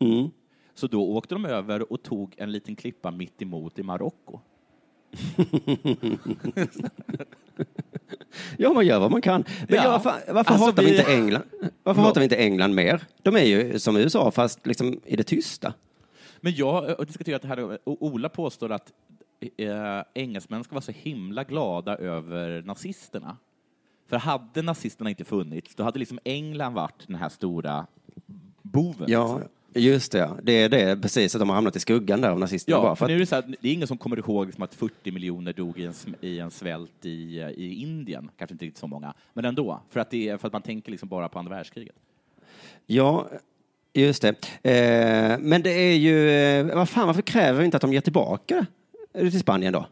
[0.00, 0.30] Mm.
[0.74, 4.40] Så då åkte de över och tog en liten klippa mitt emot i Marocko.
[8.56, 9.44] Ja, man gör vad man kan.
[9.68, 9.84] Men Ja.
[9.84, 9.90] ja.
[9.90, 11.42] varför, varför Alltså, hatar vi inte England?
[11.82, 13.04] Varför hatar vi inte England mer?
[13.22, 15.74] De är ju som USA, fast liksom i det tysta.
[16.40, 18.92] Men jag har diskuterat det här, och Ola påstår att
[19.56, 23.36] eh, engelsmän ska vara så himla glada över nazisterna.
[24.08, 27.86] För hade nazisterna inte funnits, då hade liksom England varit den här stora
[28.62, 29.04] boven.
[29.10, 29.52] Ja, liksom.
[29.74, 30.30] Just det.
[30.42, 32.76] Det är det, precis, att de har hamnat i skuggan där av nazisterna.
[32.76, 34.18] Ja, bara för för nu att, är det, så här, det är ingen som kommer
[34.18, 38.30] ihåg liksom att 40 miljoner dog i en, i en svält i, i Indien.
[38.38, 39.80] Kanske inte riktigt så många, men ändå.
[39.90, 41.96] För att, det för att man tänker liksom bara på andra världskriget.
[42.86, 43.28] ja,
[43.92, 44.28] just det.
[44.62, 48.00] Eh, men det är ju, eh, vad fan, varför kräver vi inte att de ger
[48.00, 48.66] tillbaka
[49.12, 49.86] det till Spanien då?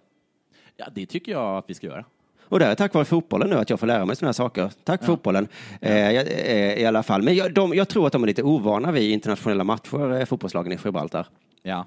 [0.76, 2.04] Ja, det tycker jag att vi ska göra.
[2.48, 4.70] Och det är tack vare fotbollen nu att jag får lära mig sådana här saker.
[4.84, 5.48] Tack fotbollen
[5.80, 7.22] eh, eh, i alla fall.
[7.22, 10.72] Men jag, de, jag tror att de är lite ovana vid internationella matcher, eh, fotbollslagen
[10.72, 11.26] i Gibraltar.
[11.62, 11.86] Ja.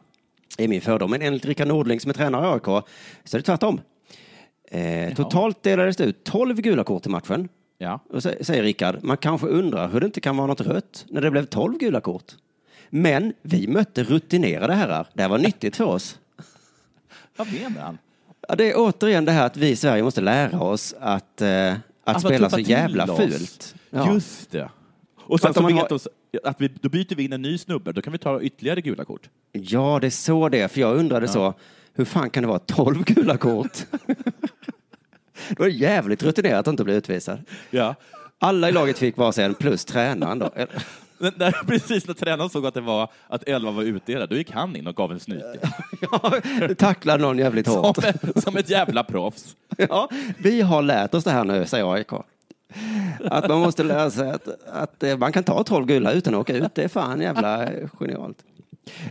[0.57, 1.11] är min fördom.
[1.11, 2.85] Men enligt Rickard Nordling som är tränare i AIK
[3.23, 3.81] så är det tvärtom.
[4.71, 7.49] Eh, totalt delades det ut 12 gula kort i matchen.
[7.77, 7.99] Ja.
[8.09, 11.21] Och så, säger Rickard, man kanske undrar hur det inte kan vara något rött när
[11.21, 12.35] det blev 12 gula kort.
[12.89, 15.07] Men vi mötte rutinerade herrar.
[15.13, 16.19] Det här var nyttigt för oss.
[17.35, 17.97] Vad menar han?
[18.51, 21.71] Ja, det är återigen det här att vi i Sverige måste lära oss att, eh,
[21.73, 23.19] att Alltså, spela så jävla oss.
[23.19, 23.75] fult.
[23.89, 24.13] Ja.
[24.13, 24.69] Just det.
[25.19, 26.07] Och sen att så vet har- oss
[26.43, 29.05] att vi, då byter vi in en ny snubbe, då kan vi ta ytterligare gula
[29.05, 29.29] kort.
[29.51, 30.67] ja, det är så det är.
[30.67, 31.53] För jag undrade så,
[31.93, 33.77] hur fan kan det vara 12 gula kort?
[35.49, 37.39] det var jävligt rutinerat att inte bli utvisad.
[37.69, 37.95] Ja.
[38.39, 40.51] Alla i laget fick varsin plus tränaren då.
[41.21, 44.75] När, precis när tränaren såg att det var att elva var utdelad, då gick han
[44.75, 45.61] in och gav en snyting.
[46.11, 46.41] Ja,
[46.77, 47.97] tacklade någon jävligt hårt.
[47.97, 49.55] Som, som ett jävla proffs.
[49.77, 52.13] Ja, vi har lärt oss det här nu, säger AIK.
[53.25, 56.39] Att man måste lära sig att, att eh, man kan ta 12 gula utan att
[56.39, 56.75] åka ut.
[56.75, 58.37] Det är fan jävla eh, genialt.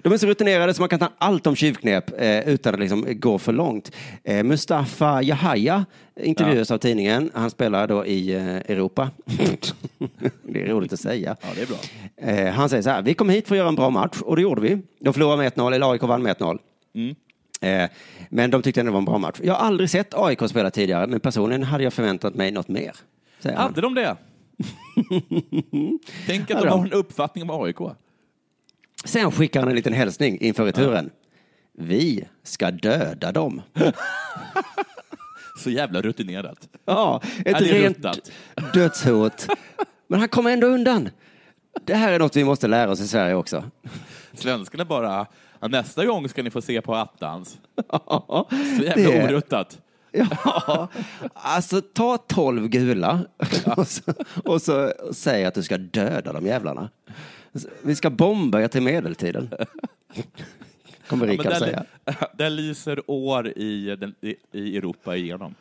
[0.03, 3.07] De är så rutinerade så man kan ta allt om tjuvknep eh, utan att liksom
[3.09, 3.93] gå för långt.
[4.25, 5.85] Eh, Mustafa Yahaya
[6.21, 7.31] intervjuas av tidningen.
[7.35, 9.11] Han spelar då i eh, Europa.
[10.43, 11.37] det är roligt att säga.
[11.41, 11.79] Ja, det är bra.
[12.17, 14.37] Eh, han säger så här, vi kom hit för att göra en bra match och
[14.37, 14.79] det gjorde vi.
[15.01, 16.59] De förlorade med 1-0, eller AIK vann med 1-0.
[16.95, 17.15] Mm.
[17.61, 17.91] Eh,
[18.29, 19.41] men de tyckte ändå det var en bra match.
[19.43, 22.93] Jag har aldrig sett AIK spela tidigare, men personligen hade jag förväntat mig något mer.
[23.43, 23.55] Han.
[23.55, 24.17] Hade de det?
[26.27, 27.77] Tänk att Ja, de har en uppfattning om AIK.
[29.05, 31.11] Sen skickar han en liten hälsning inför returen.
[31.79, 33.63] Vi ska döda dem.
[35.63, 36.69] Så jävla rutinerat.
[36.85, 38.31] Ja, ett Ja, rent ruttat.
[38.75, 39.47] dödshot.
[40.09, 41.09] Men han kommer ändå undan.
[41.85, 43.65] Det här är något vi måste lära oss i Sverige också.
[44.33, 45.27] Svenskarna bara,
[45.61, 47.59] ja, nästa gång ska ni få se på attans.
[47.93, 48.47] Ja,
[48.79, 49.79] Så jävla det- oruttat.
[50.13, 50.89] Ja,
[51.33, 53.21] alltså ta tolv gula
[53.77, 54.03] och så,
[54.45, 56.89] och så säg att du ska döda de jävlarna.
[57.83, 59.51] Vi ska bomba er till medeltiden.
[61.09, 61.85] Kommer Ja, Rickard där, säga.
[62.39, 65.55] där lyser år i, den, i, i Europa igenom.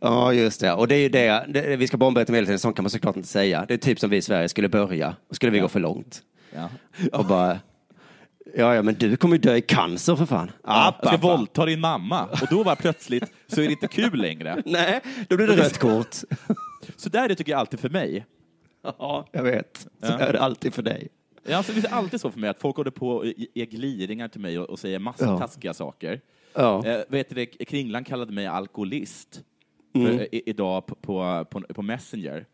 [0.00, 0.72] Ja, just det.
[0.72, 3.16] Och det är ju det, det, vi ska bomba till medeltiden, sånt kan man såklart
[3.16, 3.64] inte säga.
[3.68, 6.22] Det är typ som vi i Sverige skulle börja, och skulle vi gå för långt.
[6.54, 6.68] Ja.
[7.12, 7.58] Och bara,
[8.54, 10.50] Ja, ja, men du kommer ju dö i cancer för fan.
[10.64, 12.24] Ja, App, jag ska våldta din mamma.
[12.24, 14.62] Och då var plötsligt så är det inte kul längre.
[14.66, 16.16] Nej, då blir det rött kort.
[16.96, 18.26] Så där är det tycker jag alltid för mig.
[18.98, 19.86] Ja, jag vet.
[20.02, 21.08] Så är det alltid för dig.
[21.42, 24.28] Ja, alltså, det är alltid så för mig att folk håller på och ger gliringar
[24.28, 25.38] till mig och, och säger massa Ja.
[25.38, 26.20] taskiga saker.
[26.54, 26.86] Ja.
[26.86, 29.42] Eh, vet du, Kringlan kallade mig alkoholist
[29.94, 30.18] Mm.
[30.18, 32.46] för, i, idag på, på, på, på Messenger.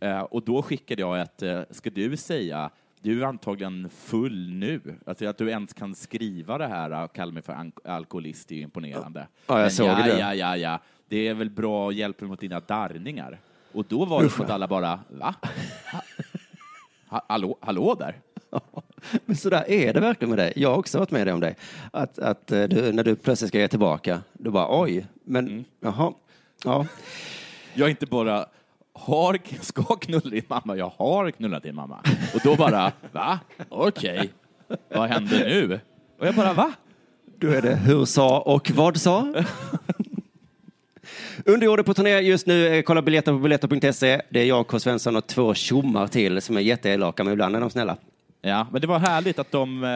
[0.00, 2.70] Eh, och då skickade jag ett, eh, ska du säga,
[3.00, 4.80] du är antagligen full nu.
[5.06, 9.26] Alltså att du ens kan skriva det här och kalla mig för alkoholist är imponerande.
[9.46, 10.18] Ja, jag Men såg ja, det.
[10.18, 10.80] Ja, ja, ja.
[11.08, 13.40] Det är väl bra att hjälpa mot dina darrningar.
[13.72, 15.34] Och då var det att alla bara, va?
[15.92, 16.00] Ha,
[17.08, 18.14] ha, hallå, hallå där?
[19.26, 20.52] Men så där är det verkligen med dig.
[20.56, 21.54] Jag har också varit med dig om det.
[21.90, 25.64] Att, att eh, du, när du plötsligt ska ge tillbaka, du bara oj, men Mm.
[25.80, 26.12] jaha.
[26.64, 26.86] Ja.
[27.74, 28.46] Jag inte bara
[28.92, 31.98] har, ska knulla din mamma, jag har knullat din mamma.
[32.34, 33.38] Och då bara, va?
[33.68, 34.30] Okej,
[34.88, 35.80] vad händer nu?
[36.18, 36.72] Och jag bara, va?
[37.40, 39.20] Då är det hur sa och vad sa.
[41.44, 42.66] Underjordet på turné just nu.
[42.76, 44.20] Eh, Kolla biljetter på biljetter.se.
[44.30, 44.78] Det är jag, K.
[44.78, 47.96] Svensson och två tjommar till som är jätteelaka, men ibland är de snälla.
[48.42, 49.88] Ja, men det var härligt att de eh,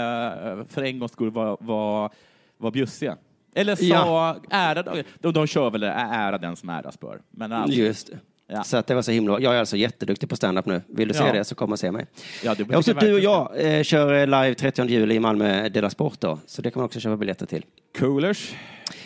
[0.74, 2.10] för en gångs skull var, var,
[2.58, 3.16] var bjussiga.
[3.54, 4.36] Eller sa Ja.
[4.50, 4.82] ära,
[5.20, 7.20] de, de kör väl ära den som äras bör.
[7.30, 8.18] Men alltså, Just det.
[8.48, 8.62] Ja.
[8.64, 10.82] Så att det var så himla Jag är alltså jätteduktig på stand-up nu.
[10.86, 11.32] Vill du se Ja.
[11.32, 12.06] det så kom och se mig.
[12.44, 15.20] Ja, det Ja, och så tycker du och jag eh, kör live 30 juli i
[15.20, 16.38] Malmö Dela Sport då.
[16.46, 17.64] Så det kan man också köpa biljetter till.
[17.98, 18.54] Coolers.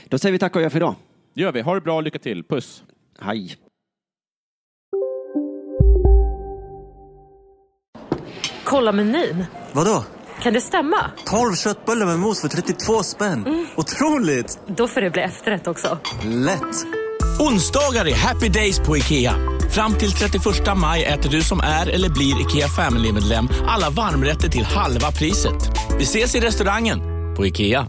[0.09, 0.95] Då säger vi tack och gör för idag.
[1.37, 1.61] Det gör vi.
[1.61, 2.45] Ha det bra, lycka till.
[2.45, 2.83] Puss.
[3.21, 3.57] Hej.
[8.65, 9.45] Kolla menyn.
[9.73, 10.05] Vadå?
[10.43, 11.11] Kan det stämma?
[11.25, 13.67] 12 köttbullar med mos för 32 spänn.
[13.77, 14.61] Otroligt!
[14.67, 15.99] Då får det bli efterrätt också.
[16.25, 16.87] Lätt!
[17.41, 19.35] Onsdagar är happy days på IKEA.
[19.75, 20.43] Fram till 31
[20.77, 25.71] maj äter du som är eller blir IKEA Family-medlem alla varmrätter till halva priset.
[25.99, 26.99] Vi ses i restaurangen
[27.37, 27.87] på IKEA.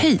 [0.00, 0.20] Hej!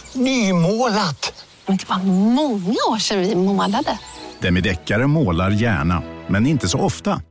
[0.13, 1.33] Nymålat!
[1.65, 3.99] Men det var många år sedan vi målade.
[4.41, 7.21] Demideckare målar gärna, men inte så ofta.